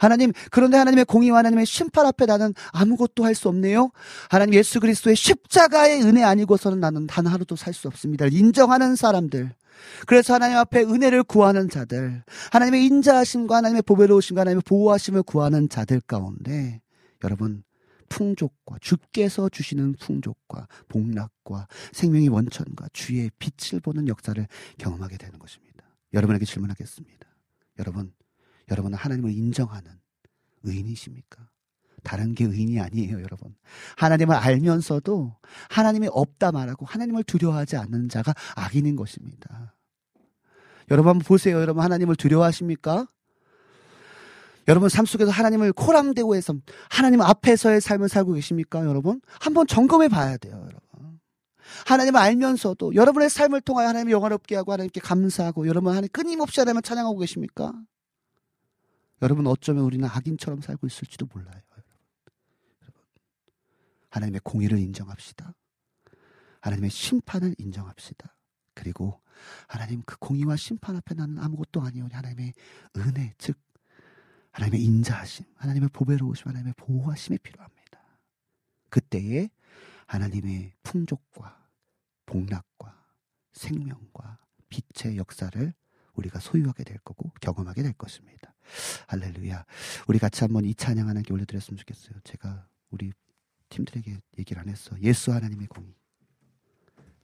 [0.01, 3.91] 하나님, 그런데 하나님의 공의와 하나님의 심판 앞에 나는 아무것도 할 수 없네요.
[4.31, 8.27] 하나님 예수 그리스도의 십자가의 은혜 아니고서는 나는 단 하루도 살 수 없습니다.
[8.27, 9.55] 인정하는 사람들.
[10.07, 12.23] 그래서 하나님 앞에 은혜를 구하는 자들,
[12.53, 16.81] 하나님의 인자하심과 하나님의 보배로우심과 하나님의 보호하심을 구하는 자들 가운데
[17.25, 17.63] 여러분
[18.09, 24.47] 풍족과 주께서 주시는 풍족과 복락과 생명의 원천과 주의 빛을 보는 역사를
[24.79, 25.85] 경험하게 되는 것입니다.
[26.15, 27.29] 여러분에게 질문하겠습니다.
[27.79, 28.13] 여러분,
[28.71, 29.91] 여러분은 하나님을 인정하는
[30.63, 31.49] 의인이십니까?
[32.09, 33.55] 다른 게 의인이 아니에요, 여러분.
[33.99, 35.37] 하나님을 알면서도
[35.69, 39.75] 하나님이 없다 말하고 하나님을 두려워하지 않는 자가 악인인 것입니다.
[40.91, 41.61] 여러분 한번 보세요.
[41.61, 43.07] 여러분 하나님을 두려워하십니까?
[44.69, 46.55] 여러분 삶 속에서 하나님을 코람대고 해서
[46.89, 49.21] 하나님 앞에서의 삶을 살고 계십니까, 여러분?
[49.39, 51.21] 한번 점검해 봐야 돼요, 여러분.
[51.87, 57.19] 하나님을 알면서도 여러분의 삶을 통하여 하나님을 영화롭게 하고 하나님께 감사하고 여러분 하나님 끊임없이 하나님을 찬양하고
[57.19, 57.75] 계십니까?
[59.21, 61.68] 여러분 어쩌면 우리는 악인처럼 살고 있을지도 몰라요.
[64.11, 65.55] 하나님의 공의를 인정합시다.
[66.61, 68.37] 하나님의 심판을 인정합시다.
[68.75, 69.21] 그리고
[69.67, 72.53] 하나님 그 공의와 심판 앞에 나는 아무것도 아니오니 하나님의
[72.97, 73.59] 은혜 즉
[74.53, 77.79] 하나님의 인자하심, 하나님의 보배로우심, 하나님의 보호하심이 필요합니다.
[78.89, 79.51] 그때에
[80.07, 81.69] 하나님의 풍족과
[82.27, 83.05] 복락과
[83.53, 85.75] 생명과 빛의 역사를
[86.15, 88.55] 우리가 소유하게 될 거고 경험하게 될 것입니다.
[89.07, 89.65] 할렐루야.
[90.09, 92.21] 우리 같이 한번 이 찬양 하나님께 올려드렸으면 좋겠어요.
[92.25, 93.13] 제가 우리
[93.69, 94.99] 팀들에게 얘기를 안 했어.
[95.01, 95.95] 예수 하나님의 공의.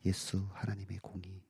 [0.05, 1.43] 예수 하나님의 공의.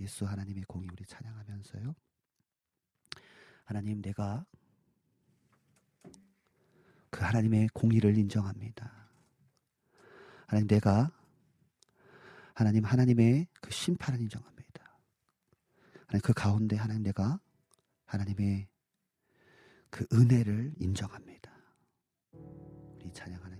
[0.00, 1.94] 예수 하나님의 공의 우리 찬양하면서요.
[3.64, 4.44] 하나님 내가
[7.10, 9.10] 그 하나님의 공의를 인정합니다.
[10.46, 11.12] 하나님 내가
[12.54, 14.98] 하나님 하나님의 그 심판을 인정합니다.
[16.06, 17.38] 하나님 그 가운데 하나님 내가
[18.06, 18.71] 하나님의
[19.92, 21.52] 그 은혜를 인정합니다.
[22.32, 23.51] 우리 찬양 하나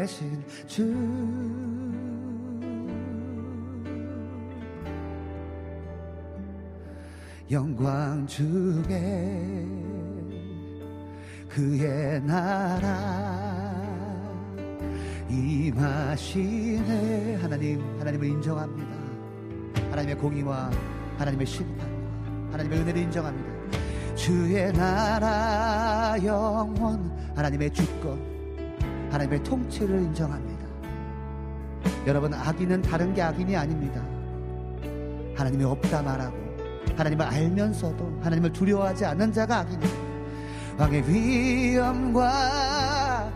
[0.00, 0.84] 되신 주.
[7.50, 9.64] 영광 주게
[11.48, 13.72] 그의 나라
[15.30, 15.76] 임하시네.
[17.36, 18.96] 하나님 하나님을 인정합니다.
[19.90, 20.70] 하나님의 공의와
[21.16, 21.84] 하나님의 심판과
[22.52, 23.50] 하나님의 은혜를 인정합니다.
[24.14, 28.35] 주의 나라 영원 하나님의 주권
[29.10, 30.66] 하나님의 통치를 인정합니다.
[32.06, 34.02] 여러분 악인은 다른 게 악인이 아닙니다.
[35.36, 36.36] 하나님이 없다 말하고
[36.96, 40.06] 하나님을 알면서도 하나님을 두려워하지 않는 자가 악인입니다
[40.78, 43.32] 왕의 위엄과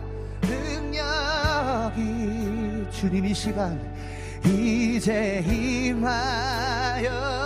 [1.91, 3.79] 능력이 주님 이 시간
[4.45, 7.40] 이제 임하였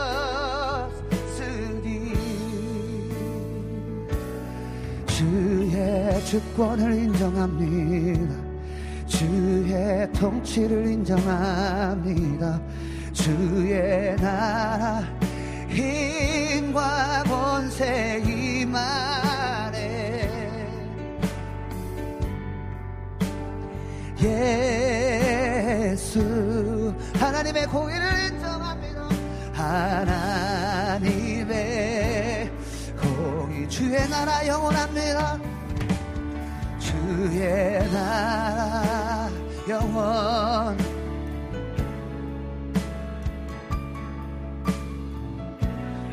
[6.21, 8.35] 주권을 인정합니다.
[9.05, 12.61] 주의 통치를 인정합니다.
[13.13, 15.03] 주의 나라
[15.69, 19.85] 힘과 권세 임하네
[25.91, 29.09] 예수 하나님의 공의를 인정합니다.
[29.53, 31.31] 하나님의
[33.01, 35.54] 공의 주의 나라 영원합니다
[37.15, 39.29] 주의 나라
[39.69, 40.77] 영원.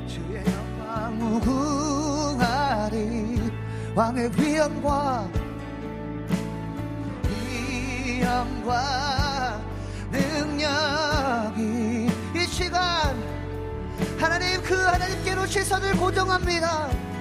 [0.06, 2.30] 주의 영광 무궁하리
[3.96, 5.28] 왕의 위엄과
[8.06, 9.60] 위엄과
[10.12, 11.60] 능력이
[12.36, 12.80] 이 시간
[14.20, 17.11] 하나님 그 하나님께로 시선을 고정합니다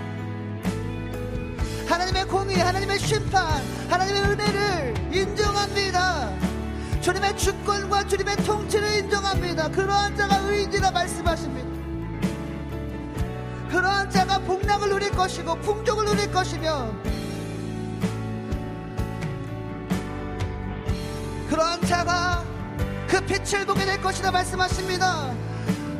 [1.91, 6.31] 하나님의 공의 하나님의 심판 하나님의 은혜를 인정합니다.
[7.01, 9.67] 주님의 주권과 주님의 통치를 인정합니다.
[9.71, 11.69] 그러한 자가 의인이라 말씀하십니다.
[13.69, 16.93] 그러한 자가 복락을 누릴 것이고 풍족을 누릴 것이며
[21.49, 22.45] 그러한 자가
[23.05, 25.33] 그 빛을 보게 될 것이다 말씀하십니다.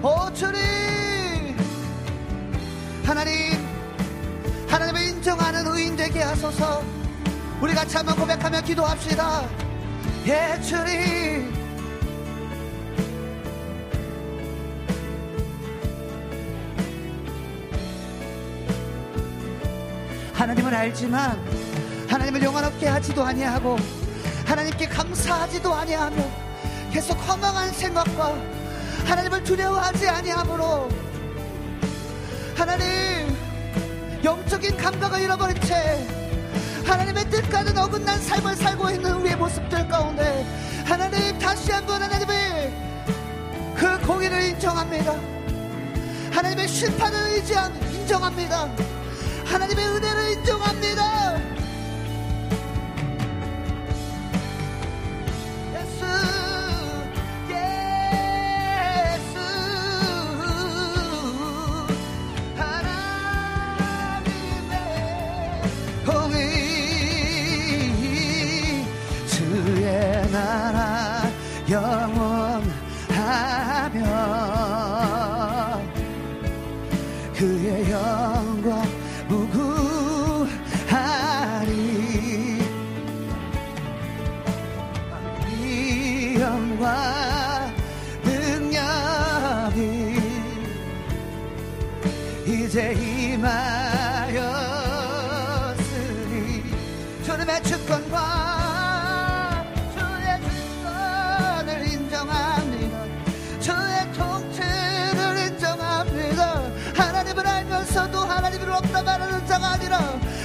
[0.02, 1.58] 오 주님
[3.04, 3.61] 하나님
[5.22, 6.84] 인정하는 의인 되게 하소서
[7.62, 9.48] 우리 같이 한번 고백하며 기도합시다.
[10.26, 11.54] 예 주님
[20.34, 21.40] 하나님을 알지만
[22.10, 23.78] 하나님을 영원롭게 하지도 아니하고
[24.48, 26.18] 하나님께 감사하지도 아니하며
[26.92, 28.36] 계속 허망한 생각과
[29.06, 30.90] 하나님을 두려워하지 아니하므로
[32.56, 33.21] 하나님
[34.24, 36.06] 영적인 감각을 잃어버린 채
[36.86, 40.46] 하나님의 뜻과는 어긋난 삶을 살고 있는 우리의 모습들 가운데
[40.86, 42.74] 하나님 다시 한번 하나님의
[43.76, 45.16] 그 공의를 인정합니다.
[46.32, 48.70] 하나님의 심판을 의지한 인정합니다.
[49.46, 51.51] 하나님의 은혜를 인정합니다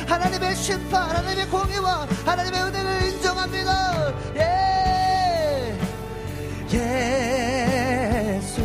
[0.07, 4.37] 하나님의 심판 하나님의 공의와 하나님의 은혜를 인정합니다.
[4.37, 4.47] 예.
[8.37, 8.63] 예수.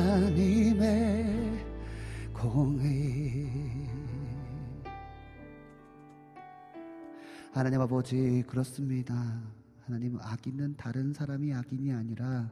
[0.00, 0.90] 하나님의
[2.32, 3.50] 공의.
[7.52, 9.14] 하나님 아버지 그렇습니다.
[9.84, 12.48] 하나님 악인은 다른 사람이 악인이 아니라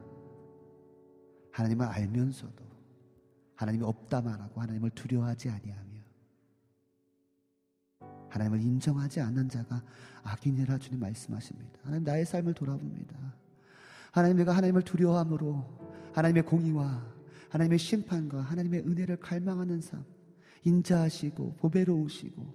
[1.53, 2.68] 하나님을 알면서도
[3.59, 5.99] 하나님이 없다 말하고 하나님을 두려워하지 아니하며
[8.29, 9.83] 하나님을 인정하지 않는 자가
[10.23, 11.79] 악인이라 주님 말씀하십니다.
[11.83, 13.17] 하나님 나의 삶을 돌아봅니다.
[14.13, 15.65] 하나님 내가 하나님을 두려워함으로
[16.13, 17.05] 하나님의 공의와
[17.49, 20.05] 하나님의 심판과 하나님의 은혜를 갈망하는 삶
[20.63, 22.53] 인자하시고 보배로우시고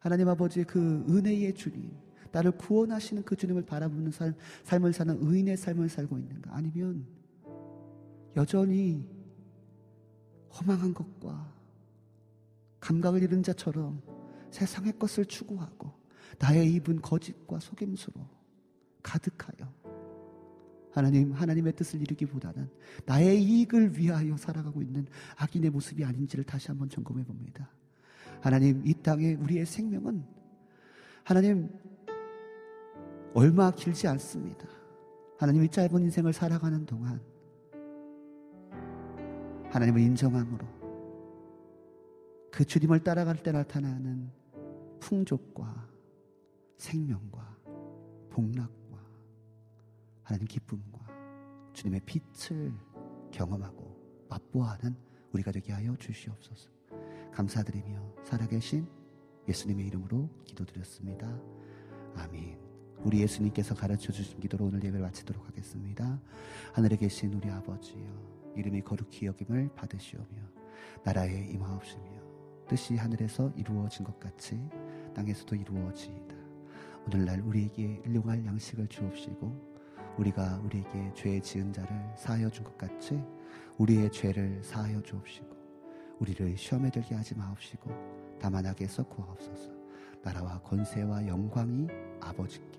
[0.00, 1.88] 하나님 아버지 그 은혜의 주님
[2.32, 4.34] 나를 구원하시는 그 주님을 바라보는 삶,
[4.64, 7.06] 삶을 사는 의인의 삶을 살고 있는가 아니면
[8.36, 9.19] 여전히
[10.54, 11.52] 허망한 것과
[12.80, 14.02] 감각을 잃은 자처럼
[14.50, 15.92] 세상의 것을 추구하고
[16.38, 18.26] 나의 입은 거짓과 속임수로
[19.02, 19.72] 가득하여
[20.92, 22.68] 하나님, 하나님의 뜻을 이루기보다는
[23.06, 25.06] 나의 이익을 위하여 살아가고 있는
[25.36, 27.70] 악인의 모습이 아닌지를 다시 한번 점검해 봅니다.
[28.40, 30.24] 하나님, 이 땅에 우리의 생명은
[31.22, 31.68] 하나님,
[33.34, 34.66] 얼마 길지 않습니다.
[35.38, 37.20] 하나님, 이 짧은 인생을 살아가는 동안
[39.70, 40.66] 하나님을 인정함으로
[42.50, 44.30] 그 주님을 따라갈 때 나타나는
[44.98, 45.88] 풍족과
[46.76, 47.56] 생명과
[48.30, 48.98] 복락과
[50.22, 51.00] 하나님 기쁨과
[51.72, 52.72] 주님의 빛을
[53.30, 54.96] 경험하고 맛보아하는
[55.32, 56.70] 우리가 되게 하여 주시옵소서.
[57.32, 58.86] 감사드리며 살아계신
[59.48, 61.40] 예수님의 이름으로 기도드렸습니다.
[62.16, 62.58] 아멘.
[63.04, 66.20] 우리 예수님께서 가르쳐 주신 기도로 오늘 예배를 마치도록 하겠습니다.
[66.72, 70.26] 하늘에 계신 우리 아버지여 이름이 거룩히 여김을 받으시오며
[71.04, 72.04] 나라에 임하옵시며
[72.68, 74.60] 뜻이 하늘에서 이루어진 것 같이
[75.14, 76.34] 땅에서도 이루어지이다.
[77.06, 79.70] 오늘날 우리에게 일용할 양식을 주옵시고
[80.18, 83.22] 우리가 우리에게 죄 지은 자를 사하여 준 것 같이
[83.78, 85.48] 우리의 죄를 사하여 주옵시고
[86.20, 87.90] 우리를 시험에 들게 하지 마옵시고
[88.38, 89.70] 다만 악에서 구하옵소서.
[90.22, 91.88] 나라와 권세와 영광이
[92.20, 92.78] 아버지께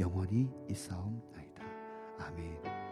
[0.00, 1.62] 영원히 있사옵나이다.
[2.18, 2.91] 아멘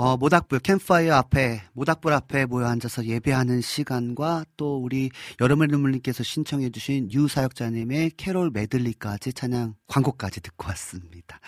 [0.00, 5.10] 어, 모닥불 캠파이어 앞에 모닥불 앞에 모여 앉아서 예배하는 시간과 또 우리
[5.40, 11.40] 여러분들께서 신청해 주신 유 사역자님의 캐롤 메들리까지 찬양 광고까지 듣고 왔습니다.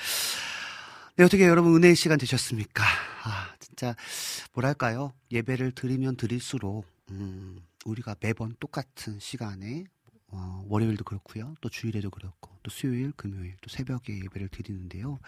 [1.15, 2.83] 네, 어떻게 여러분 은혜의 시간 되셨습니까?
[3.23, 3.95] 아, 진짜
[4.53, 5.13] 뭐랄까요?
[5.31, 9.85] 예배를 드리면 드릴수록 음, 우리가 매번 똑같은 시간에
[10.27, 11.55] 어, 월요일도 그렇고요.
[11.61, 15.21] 또 주일에도 그렇고 또 수요일, 금요일, 또 새벽에 예배를 드리는데요.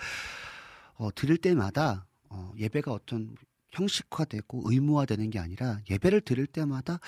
[0.94, 3.34] 어, 드릴 때마다 어, 예배가 어떤
[3.72, 6.98] 형식화되고 의무화되는 게 아니라 예배를 드릴 때마다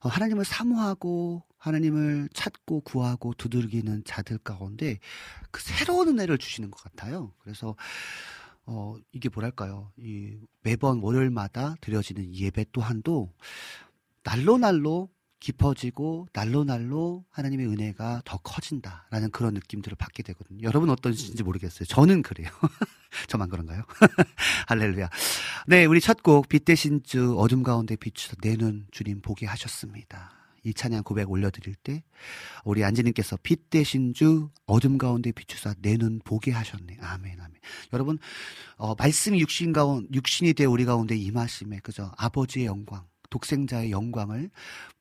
[0.00, 4.98] 어, 하나님을 사모하고 하나님을 찾고 구하고 두들기는 자들 가운데
[5.50, 7.32] 그 새로운 은혜를 주시는 것 같아요.
[7.38, 7.76] 그래서
[8.64, 9.92] 어, 이게 뭐랄까요.
[9.96, 13.32] 이 매번 월요일마다 드려지는 이 예배 또한도
[14.24, 15.10] 날로 날로
[15.42, 20.62] 깊어지고 날로 날로 하나님의 은혜가 더 커진다라는 그런 느낌들을 받게 되거든요.
[20.62, 21.84] 여러분 어떠신지 모르겠어요.
[21.86, 22.48] 저는 그래요.
[23.28, 23.82] 저만 그런가요?
[24.68, 25.10] 할렐루야.
[25.66, 30.30] 네, 우리 첫 곡 빛 대신 주 어둠 가운데 비추서 내눈 주님 보게 하셨습니다.
[30.64, 32.04] 이 찬양 고백 올려드릴 때
[32.64, 36.98] 우리 안지님께서 빛 대신 주 어둠 가운데 비추사 내 눈 보게 하셨네.
[37.00, 37.52] 아멘, 아멘.
[37.92, 38.18] 여러분
[38.76, 42.12] 어, 말씀이 육신 가운 육신이 되어 우리 가운데 임하심에 그죠?
[42.16, 43.11] 아버지의 영광.
[43.32, 44.50] 독생자의 영광을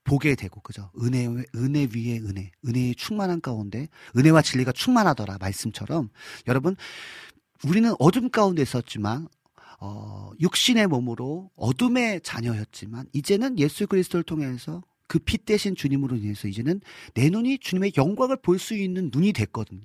[0.04, 3.88] 보게 되고 그죠 은혜 은혜 위에 은혜 은혜의 충만한 가운데
[4.18, 6.10] 은혜와 진리가 충만하더라 말씀처럼
[6.48, 6.76] 여러분
[7.68, 9.28] 우리는 어둠 가운데 있었지만
[9.80, 16.80] 어, 육신의 몸으로 어둠의 자녀였지만 이제는 예수 그리스도를 통해서 그빛 대신 주님으로 인해서 이제는
[17.14, 19.84] 내 눈이 주님의 영광을 볼 수 있는 눈이 됐거든요.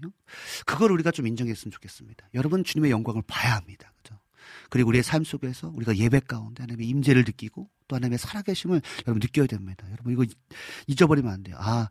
[0.66, 2.28] 그걸 우리가 좀 인정했으면 좋겠습니다.
[2.34, 3.92] 여러분 주님의 영광을 봐야 합니다.
[4.02, 4.15] 그죠?
[4.70, 9.46] 그리고 우리의 삶 속에서 우리가 예배 가운데 하나님의 임재를 느끼고 또 하나님의 살아계심을 여러분 느껴야
[9.46, 9.86] 됩니다.
[9.92, 10.24] 여러분 이거
[10.86, 11.56] 잊어버리면 안 돼요.
[11.58, 11.88] 아,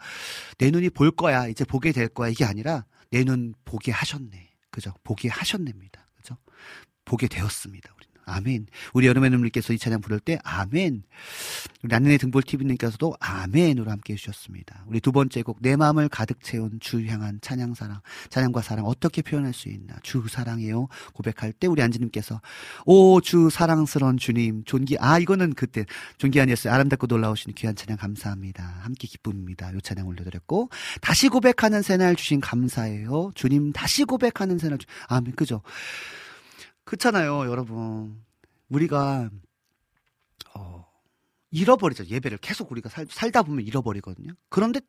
[0.58, 1.48] 내 눈이 볼 거야.
[1.48, 2.30] 이제 보게 될 거야.
[2.30, 4.52] 이게 아니라 내 눈 보게 하셨네.
[4.72, 4.94] 그죠?
[5.04, 6.08] 보게 하셨냅니다.
[6.16, 6.38] 그죠?
[7.06, 7.94] 보게 되었습니다.
[7.96, 8.15] 우리는.
[8.26, 8.68] 아멘.
[8.94, 11.04] 우리 여름의 눈물께서 이 찬양 부를 때 아멘.
[11.84, 14.84] 우리 안내 등볼 TV님께서도 아멘으로 함께 해주셨습니다.
[14.88, 19.22] 우리 두 번째 곡 내 마음을 가득 채운 주 향한 찬양 사랑, 찬양과 사랑 어떻게
[19.22, 19.96] 표현할 수 있나?
[20.04, 20.88] 주 사랑해요.
[21.14, 22.42] 고백할 때 우리 안지님께서
[22.86, 25.86] 오 주 사랑스러운 주님 존귀 아 이거는 그때
[26.18, 26.74] 존귀 아니었어요.
[26.74, 28.64] 아름답고 놀라우신 귀한 찬양 감사합니다.
[28.82, 29.74] 함께 기쁨입니다.
[29.74, 30.70] 요 찬양 올려드렸고
[31.02, 33.32] 다시 고백하는 새날 주신 감사해요.
[33.36, 34.86] 주님 다시 고백하는 새날 주...
[35.08, 35.62] 아멘 그죠?
[36.86, 38.24] 그렇잖아요, 여러분.
[38.70, 39.30] 우리가
[40.56, 40.86] 어,
[41.52, 42.06] 잃어버리죠.
[42.06, 44.34] 예배를 계속 우리가 살, 살다 보면 잃어버리거든요.
[44.50, 44.80] 그런데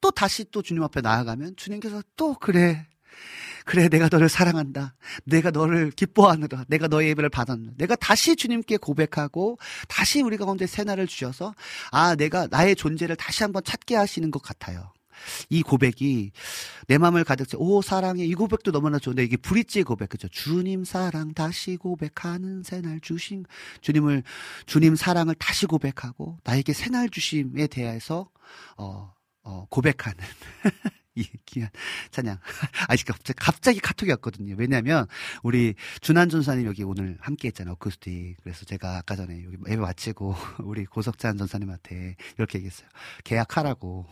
[0.00, 2.86] 또 다시 또 주님 앞에 나아가면 주님께서 또 그래.
[3.64, 4.94] 그래, 내가 너를 사랑한다.
[5.24, 6.64] 내가 너를 기뻐하느라.
[6.68, 7.72] 내가 너의 예배를 받았느라.
[7.76, 9.58] 내가 다시 주님께 고백하고
[9.88, 11.54] 다시 우리 가운데 새날을 주셔서
[11.90, 14.92] 아, 내가 나의 존재를 다시 한번 찾게 하시는 것 같아요.
[15.48, 16.32] 이 고백이
[16.86, 18.24] 내 마음을 가득 채, 오, 사랑해.
[18.24, 20.28] 이 고백도 너무나 좋은데 이게 브릿지의 고백, 그죠?
[20.28, 23.44] 주님 사랑 다시 고백하는 새날 주심.
[23.80, 24.22] 주님을,
[24.66, 28.30] 주님 사랑을 다시 고백하고 나에게 새날 주심에 대해서,
[28.76, 29.12] 어,
[29.42, 30.18] 어, 고백하는.
[31.18, 31.68] 이 귀한
[32.10, 32.38] 찬양.
[32.88, 34.54] 아직 갑자기, 갑자기 카톡이 왔거든요.
[34.56, 35.06] 왜냐면,
[35.42, 37.72] 우리 준완 전도사님 여기 오늘 함께 했잖아요.
[37.74, 38.36] 어쿠스틱.
[38.42, 40.34] 그래서 제가 아까 전에 여기 예배 마치고,
[40.64, 42.88] 우리 고석찬 전도사님한테 이렇게 얘기했어요.
[43.24, 44.06] 계약하라고.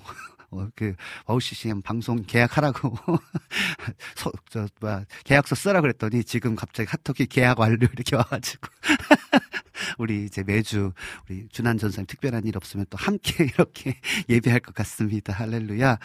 [0.58, 0.94] 어, 그,
[1.26, 2.96] WOW CCM 방송 계약하라고.
[4.16, 8.68] 서, 저, 뭐야, 계약서 쓰라 그랬더니 지금 갑자기 카톡이 계약 완료 이렇게 와가지고.
[9.98, 10.92] 우리 이제 매주
[11.28, 15.32] 우리 준완 전도사님 특별한 일 없으면 또 함께 이렇게 예배할 것 같습니다.
[15.32, 15.98] 할렐루야.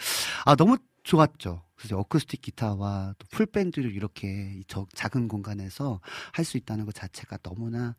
[0.44, 1.62] 아, 너무 좋았죠.
[1.76, 6.00] 그래서 어쿠스틱 기타와 또 풀밴드를 이렇게 이저 작은 공간에서
[6.32, 7.96] 할 수 있다는 것 자체가 너무나 어,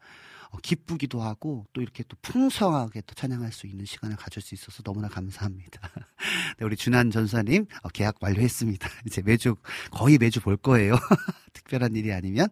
[0.62, 5.08] 기쁘기도 하고 또 이렇게 또 풍성하게 또 찬양할 수 있는 시간을 가질 수 있어서 너무나
[5.08, 5.80] 감사합니다.
[6.60, 8.88] 네, 우리 준한 전사님 어, 계약 완료했습니다.
[9.08, 9.56] 이제 매주
[9.92, 10.94] 거의 매주 볼 거예요.
[11.54, 12.48] 특별한 일이 아니면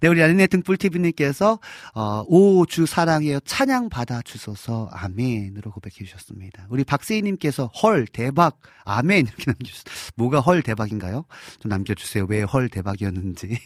[0.00, 1.58] 네 우리 아린의 등불 TV님께서
[1.94, 6.66] 어, 오주 사랑해요 찬양 받아 주소서 아멘으로 고백해 주셨습니다.
[6.70, 9.94] 우리 박세희님께서 헐 대박 아멘 이렇게 남겨주셨어요.
[10.16, 11.24] 뭐가 헐 대박인가요?
[11.58, 12.26] 좀 남겨주세요.
[12.28, 13.58] 왜 헐 대박이었는지.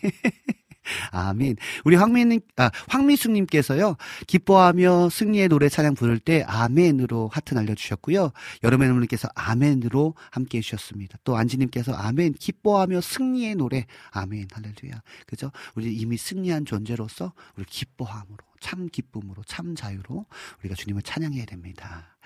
[1.10, 1.56] 아멘.
[1.84, 3.96] 우리 황미님, 아, 황미숙님께서요,
[4.26, 8.32] 기뻐하며 승리의 노래 찬양 부를 때 아멘으로 하트 날려주셨고요.
[8.64, 11.18] 여름의 눈물님께서 아멘으로 함께 해주셨습니다.
[11.24, 15.02] 또 안지님께서 아멘, 기뻐하며 승리의 노래, 아멘, 할렐루야.
[15.26, 15.50] 그죠?
[15.74, 20.26] 우리 이미 승리한 존재로서 우리 기뻐함으로, 참 기쁨으로, 참 자유로
[20.60, 22.16] 우리가 주님을 찬양해야 됩니다.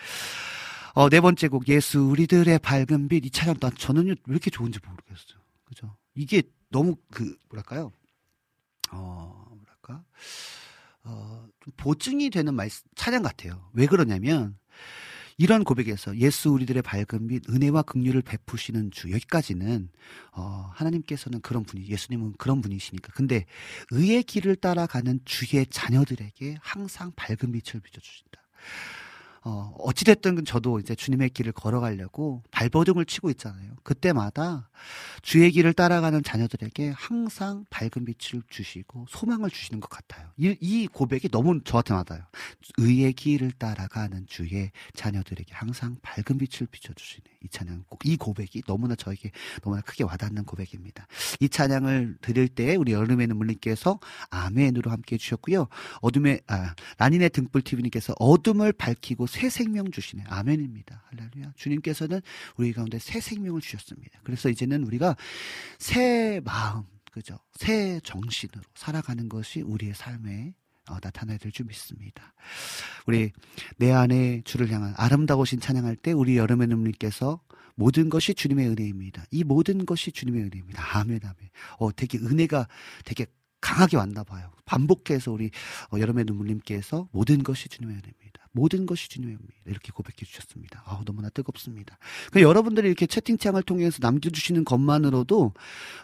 [0.95, 4.79] 어, 네 번째 곡, 예수, 우리들의 밝은 빛, 이 찬양, 난 저는 왜 이렇게 좋은지
[4.85, 5.41] 모르겠어요.
[5.65, 5.97] 그죠?
[6.15, 7.93] 이게 너무 그, 뭐랄까요?
[8.93, 10.05] 어, 뭐랄까,
[11.05, 13.69] 어, 좀 보증이 되는 말, 찬양 같아요.
[13.73, 14.57] 왜 그러냐면,
[15.39, 19.89] 이런 고백에서 예수 우리들의 밝은 빛, 은혜와 긍휼을 베푸시는 주, 여기까지는,
[20.33, 23.13] 어, 하나님께서는 그런 분이, 예수님은 그런 분이시니까.
[23.15, 23.47] 근데,
[23.91, 28.41] 의의 길을 따라가는 주의 자녀들에게 항상 밝은 빛을 비춰 주신다.
[29.45, 33.73] 어, 어찌됐든 저도 이제 주님의 길을 걸어가려고 발버둥을 치고 있잖아요.
[33.83, 34.69] 그때마다
[35.21, 40.29] 주의 길을 따라가는 자녀들에게 항상 밝은 빛을 주시고 소망을 주시는 것 같아요.
[40.37, 42.25] 이, 이 고백이 너무 저한테 와닿아요.
[42.79, 47.25] 의의 길을 따라가는 주의 자녀들에게 항상 밝은 빛을 비춰주시네.
[47.45, 49.33] 이 찬양, 꼭이 고백이 너무나 저에게
[49.63, 51.07] 너무나 크게 와닿는 고백입니다.
[51.41, 53.99] 이 찬양을 드릴 때 우리 여름의 눈물님께서
[54.31, 55.67] 아멘으로 함께 해주셨고요.
[56.01, 60.25] 어둠의, 아, 라닌의 등불 TV님께서 어둠을 밝히고 새 생명 주시네.
[60.27, 61.05] 아멘입니다.
[61.09, 61.55] 할렐루야.
[61.57, 62.21] 주님께서는
[62.57, 64.21] 우리 가운데 새 생명을 주셨습니다.
[64.25, 65.17] 그래서 이제는 우리가
[65.79, 67.39] 새 마음, 그죠?
[67.55, 70.53] 새 정신으로 살아가는 것이 우리의 삶에
[70.91, 72.35] 어, 나타나야 될 줄 믿습니다.
[73.07, 73.31] 우리
[73.79, 77.41] 내 안에 주를 향한 아름다우신 찬양할 때 우리 여름의 눈님께서
[77.75, 79.25] 모든 것이 주님의 은혜입니다.
[79.31, 80.99] 이 모든 것이 주님의 은혜입니다.
[80.99, 81.37] 아멘, 아멘.
[81.79, 82.69] 어, 되게 은혜가
[83.07, 83.25] 되게
[83.63, 84.51] 강하게 왔나 봐요.
[84.67, 85.51] 반복해서 우리
[85.91, 88.32] 어, 여름의 눈물님께서 모든 것이 주님의 은혜입니다.
[88.53, 89.55] 모든 것이 은혜입니다.
[89.67, 90.83] 이렇게 고백해 주셨습니다.
[90.87, 91.99] 아, 너무나 뜨겁습니다.
[92.31, 95.55] 그 여러분들이 이렇게 채팅창을 통해서 남겨주시는 것만으로도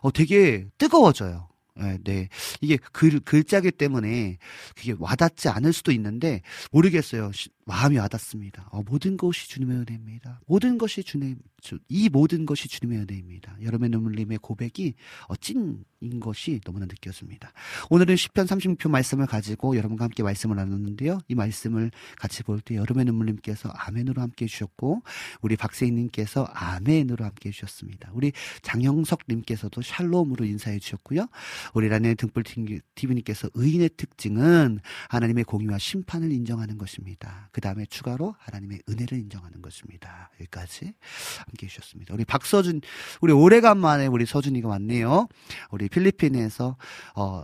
[0.01, 1.49] 어, 되게 뜨거워져요.
[1.77, 2.29] 네, 네.
[2.61, 4.39] 이게 글, 글자기 때문에
[4.75, 6.43] 그게 와닿지 않을 수도 있는데,
[6.73, 7.31] 모르겠어요.
[7.31, 8.67] 시- 마음이 와닿습니다.
[8.73, 10.41] 어, 모든 것이 주님의 은혜입니다.
[10.47, 13.59] 모든 것이 주님, 주, 이 모든 것이 주님의 은혜입니다.
[13.63, 14.95] 여름의 눈물님의 고백이
[15.29, 15.85] 어, 찐인
[16.19, 17.53] 것이 너무나 느껴집니다.
[17.91, 21.19] 오늘은 10편 36표 말씀을 가지고 여러분과 함께 말씀을 나눴는데요.
[21.29, 25.03] 이 말씀을 같이 볼 때 여름의 눈물님께서 아멘으로 함께 해주셨고,
[25.43, 28.11] 우리 박세희님께서 아멘으로 함께 해주셨습니다.
[28.15, 28.33] 우리
[28.63, 31.27] 장영석님께서도 샬롬으로 인사해 주셨고요.
[31.75, 32.45] 우리 라네 등불
[32.95, 34.81] TV님께서 의인의 특징은
[35.11, 37.51] 하나님의 공의와 심판을 인정하는 것입니다.
[37.59, 40.31] 그 다음에 추가로 하나님의 은혜를 인정하는 것입니다.
[40.39, 40.93] 여기까지
[41.39, 42.15] 함께 해주셨습니다.
[42.15, 42.83] 우리 박서준,
[43.21, 45.27] 우리 오래간만에 우리 서준이가 왔네요.
[45.73, 46.77] 우리 필리핀에서,
[47.17, 47.43] 어,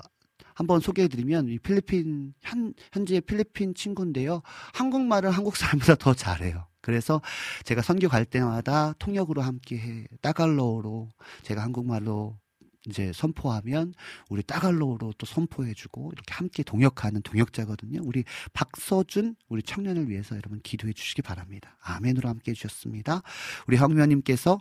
[0.54, 4.42] 한번 소개해드리면, 이 필리핀, 현, 현재 필리핀 친구인데요.
[4.74, 6.68] 한국말을 한국 사람보다 더 잘해요.
[6.80, 7.20] 그래서
[7.64, 11.08] 제가 선교 갈 때마다 통역으로 함께 해, 따갈로로
[11.42, 12.38] 제가 한국말로
[12.88, 13.94] 이제 선포하면
[14.28, 18.00] 우리 따갈로로 또 선포해주고 이렇게 함께 동역하는 동역자거든요.
[18.04, 21.76] 우리 박서준 우리 청년을 위해서 여러분 기도해 주시기 바랍니다.
[21.82, 23.22] 아멘으로 함께 해주셨습니다.
[23.66, 24.60] 우리 황면님께서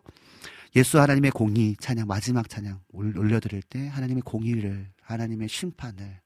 [0.76, 6.23] 예수 하나님의 공의 찬양 마지막 찬양 올- 올려드릴 때 하나님의 공의를 하나님의 심판을 어,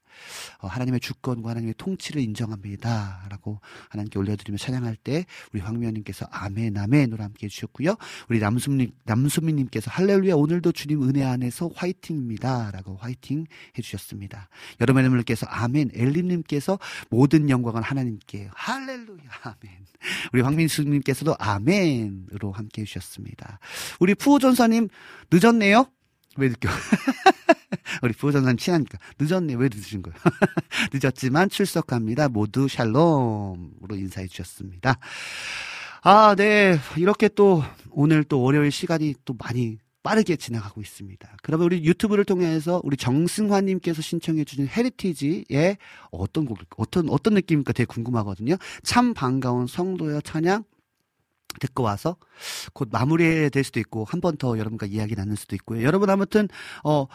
[0.60, 7.49] 하나님의 주권과 하나님의 통치를 인정합니다라고 하나님께 올려드리며 찬양할 때 우리 황미연님께서 아멘 아멘으로 함께 해
[7.49, 7.95] 주셨고요.
[8.30, 13.45] 우리 남수민 남수민님께서 할렐루야 오늘도 주님 은혜 안에서 화이팅입니다라고 화이팅
[13.77, 14.49] 해주셨습니다.
[14.81, 16.80] 여러분들께서 아멘 엘림님께서
[17.10, 19.88] 모든 영광은 하나님께 할렐루야 아멘.
[20.34, 23.60] 우리 황민수님께서도 아멘으로 함께 해 주셨습니다.
[23.99, 24.89] 우리 푸우전사님
[25.31, 25.89] 늦었네요.
[26.38, 26.69] 왜 늦겨?
[28.01, 30.18] 우리 부호전사님 친하니까 늦었네 왜 늦으신 거예요?
[30.93, 32.30] 늦었지만 출석합니다.
[32.30, 34.99] 모두 샬롬으로 인사해 주셨습니다.
[36.03, 36.80] 아, 네.
[36.97, 41.38] 이렇게 또 오늘 또 월요일 시간이 또 많이 빠르게 지나가고 있습니다.
[41.43, 45.77] 그러면 우리 유튜브를 통해서 우리 정승환님께서 신청해 주신 헤리티지의
[46.11, 48.55] 어떤 곡, 어떤, 어떤 느낌일까 되게 궁금하거든요.
[48.84, 50.64] 참 반가운 성도여 찬양
[51.59, 52.15] 듣고 와서
[52.73, 55.84] 곧 마무리될 수도 있고 한 번 더 여러분과 이야기 나눌 수도 있고요.
[55.84, 56.47] 여러분 아무튼
[56.84, 57.07] 어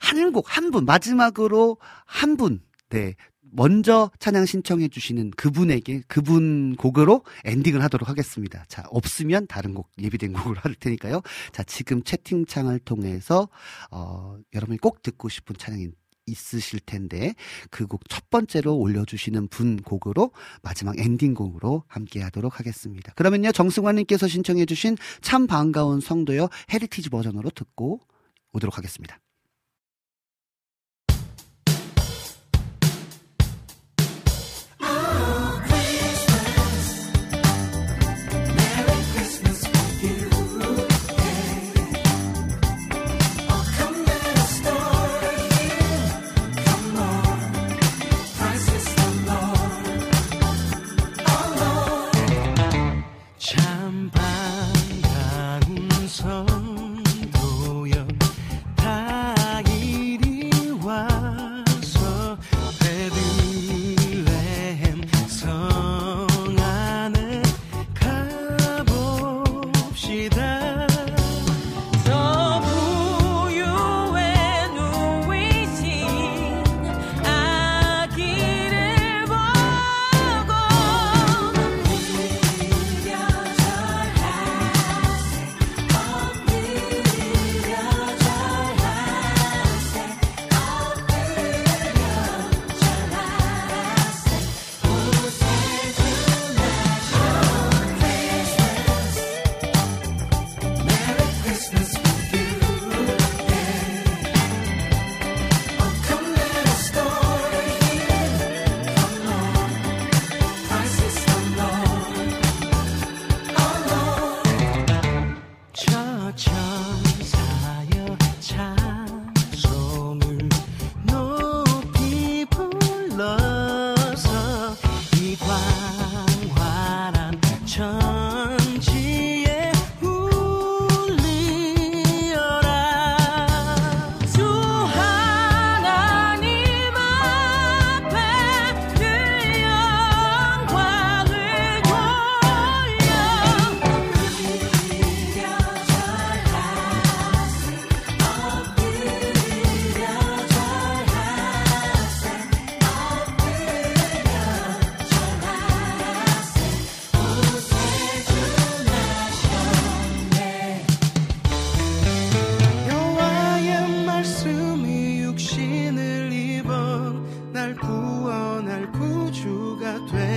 [0.00, 2.60] 한 곡 한 분 마지막으로 한 분
[2.90, 3.14] 네.
[3.52, 8.64] 먼저 찬양 신청해 주시는 그분에게 그분 곡으로 엔딩을 하도록 하겠습니다.
[8.68, 11.20] 자, 없으면 다른 곡 예비된 곡으로 할 테니까요.
[11.52, 13.48] 자, 지금 채팅창을 통해서
[13.90, 15.88] 어 여러분이 꼭 듣고 싶은 찬양이
[16.26, 17.34] 있으실 텐데
[17.70, 20.30] 그 곡 첫 번째로 올려주시는 분 곡으로
[20.62, 23.12] 마지막 엔딩 곡으로 함께 하도록 하겠습니다.
[23.14, 28.00] 그러면요 정승환님께서 신청해 주신 참 반가운 성도여 헤리티지 버전으로 듣고
[28.52, 29.18] 오도록 하겠습니다.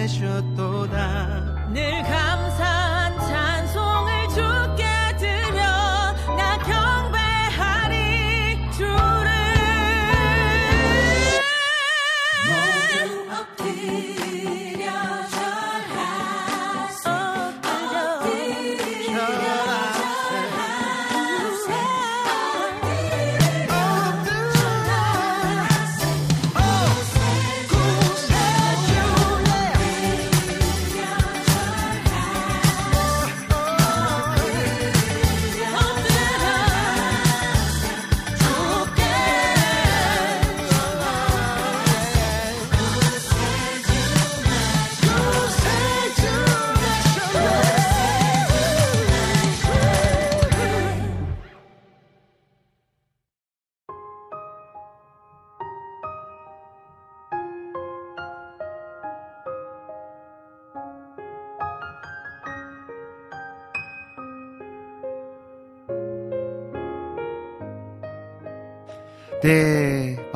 [0.04, 1.70] 되셨도다.
[1.74, 2.83] 늘 감사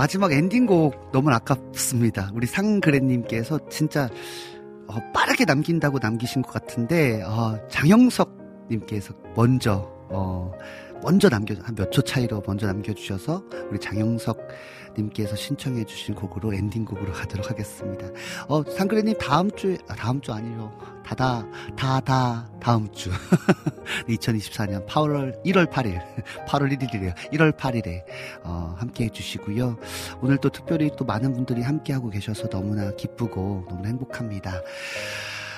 [0.08, 2.32] 마지막 엔딩곡 너무 아깝습니다.
[2.34, 4.08] 우리 상그래님께서 진짜
[4.88, 10.54] 어, 빠르게 남긴다고 남기신 것 같은데 어, 장영석님께서 먼저 어,
[11.04, 14.40] 먼저 남겨 한 몇 초 차이로 먼저 남겨주셔서 우리 장영석
[14.98, 18.08] 님께서 신청해 주신 곡으로 엔딩곡으로 가도록 하겠습니다.
[18.48, 20.72] 어, 상그래님 다음 주에 아, 다음 주 아니요
[21.06, 21.46] 다다
[21.78, 23.10] 다다 다음 주
[24.10, 26.02] 2024년 8월 1월 8일
[26.48, 27.16] 8월 1일이래요.
[27.34, 28.04] 1월 8일에
[28.44, 29.78] 어, 함께 해 주시고요.
[30.22, 34.62] 오늘 또 특별히 또 많은 분들이 함께 하고 계셔서 너무나 기쁘고 너무나 행복합니다.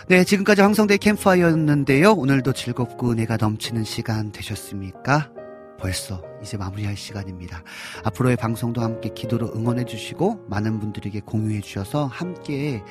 [0.08, 2.14] 네, 지금까지 황성대 캠프파이어였는데요.
[2.14, 5.39] 오늘도 즐겁고 은혜가 넘치는 시간 되셨습니까?
[5.80, 7.64] 벌써 이제 마무리할 시간입니다.
[8.04, 12.84] 앞으로의 방송도 함께 기도로 응원해 주시고 많은 분들에게 공유해 주셔서 함께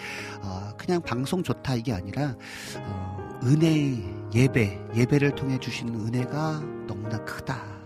[0.42, 2.36] 어, 그냥 방송 좋다 이게 아니라
[2.78, 4.02] 어, 은혜
[4.34, 7.78] 예배 예배를 통해 주시는 은혜가 너무나 크다.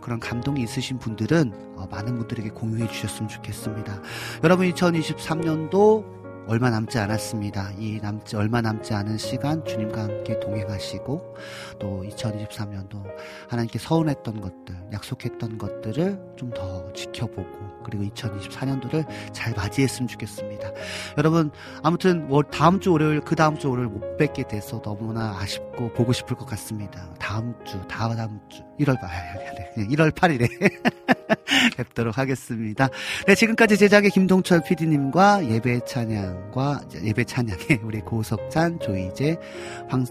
[0.00, 4.00] 그런 감동이 있으신 분들은 어, 많은 분들에게 공유해 주셨으면 좋겠습니다.
[4.44, 6.15] 여러분 2023년도
[6.48, 7.72] 얼마 남지 않았습니다.
[7.78, 11.36] 이 남지 얼마 남지 않은 시간 주님과 함께 동행하시고
[11.80, 13.02] 또 2023년도
[13.48, 20.70] 하나님께 서운했던 것들, 약속했던 것들을 좀 더 지켜보고 그리고 2024년도를 잘 맞이했으면 좋겠습니다.
[21.18, 21.52] 여러분
[21.84, 26.12] 아무튼 월- 다음 주 월요일 그 다음 주 월요일 못 뵙게 돼서 너무나 아쉽고 보고
[26.12, 27.08] 싶을 것 같습니다.
[27.20, 29.06] 다음 주 다음 다음 주 1월 아,
[29.56, 30.48] 네, 그냥 1월 8일에
[31.76, 32.88] 뵙도록 하겠습니다.
[33.26, 39.36] 네, 지금까지 제작의 김동철 PD님과 예배 찬양과 예배 찬양의 우리 고석찬, 조이재,
[39.88, 40.04] 황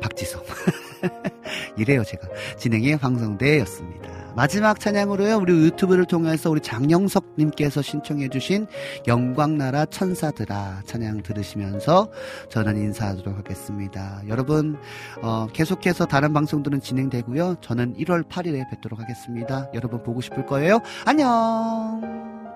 [0.00, 0.42] 박지성
[1.76, 2.28] 이래요 제가
[2.58, 4.08] 진행의 황성대였습니다.
[4.38, 8.68] 마지막 찬양으로요 우리 유튜브를 통해서 우리 장영석 님께서 신청해 주신
[9.08, 12.08] 영광나라 천사들아 찬양 들으시면서
[12.48, 14.22] 저는 인사하도록 하겠습니다.
[14.28, 14.78] 여러분
[15.22, 17.56] 어, 계속해서 다른 방송들은 진행되고요.
[17.62, 19.68] 저는 1월 8일에 뵙도록 하겠습니다.
[19.74, 20.78] 여러분 보고 싶을 거예요.
[21.04, 22.47] 안녕.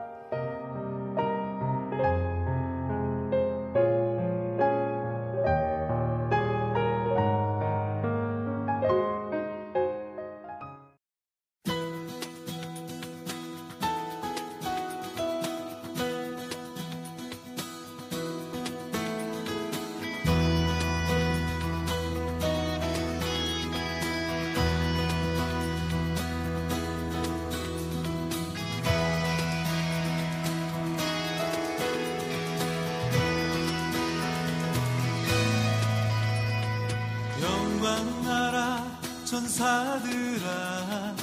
[39.53, 41.15] 천사들아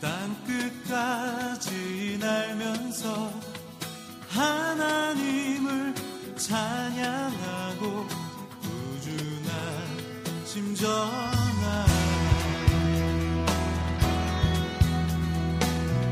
[0.00, 3.32] 땅끝까지 날면서
[4.28, 5.94] 하나님을
[6.36, 8.06] 찬양하고
[8.60, 9.54] 꾸준한
[10.44, 11.86] 심정아.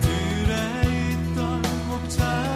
[0.00, 2.53] 들에 있던 목자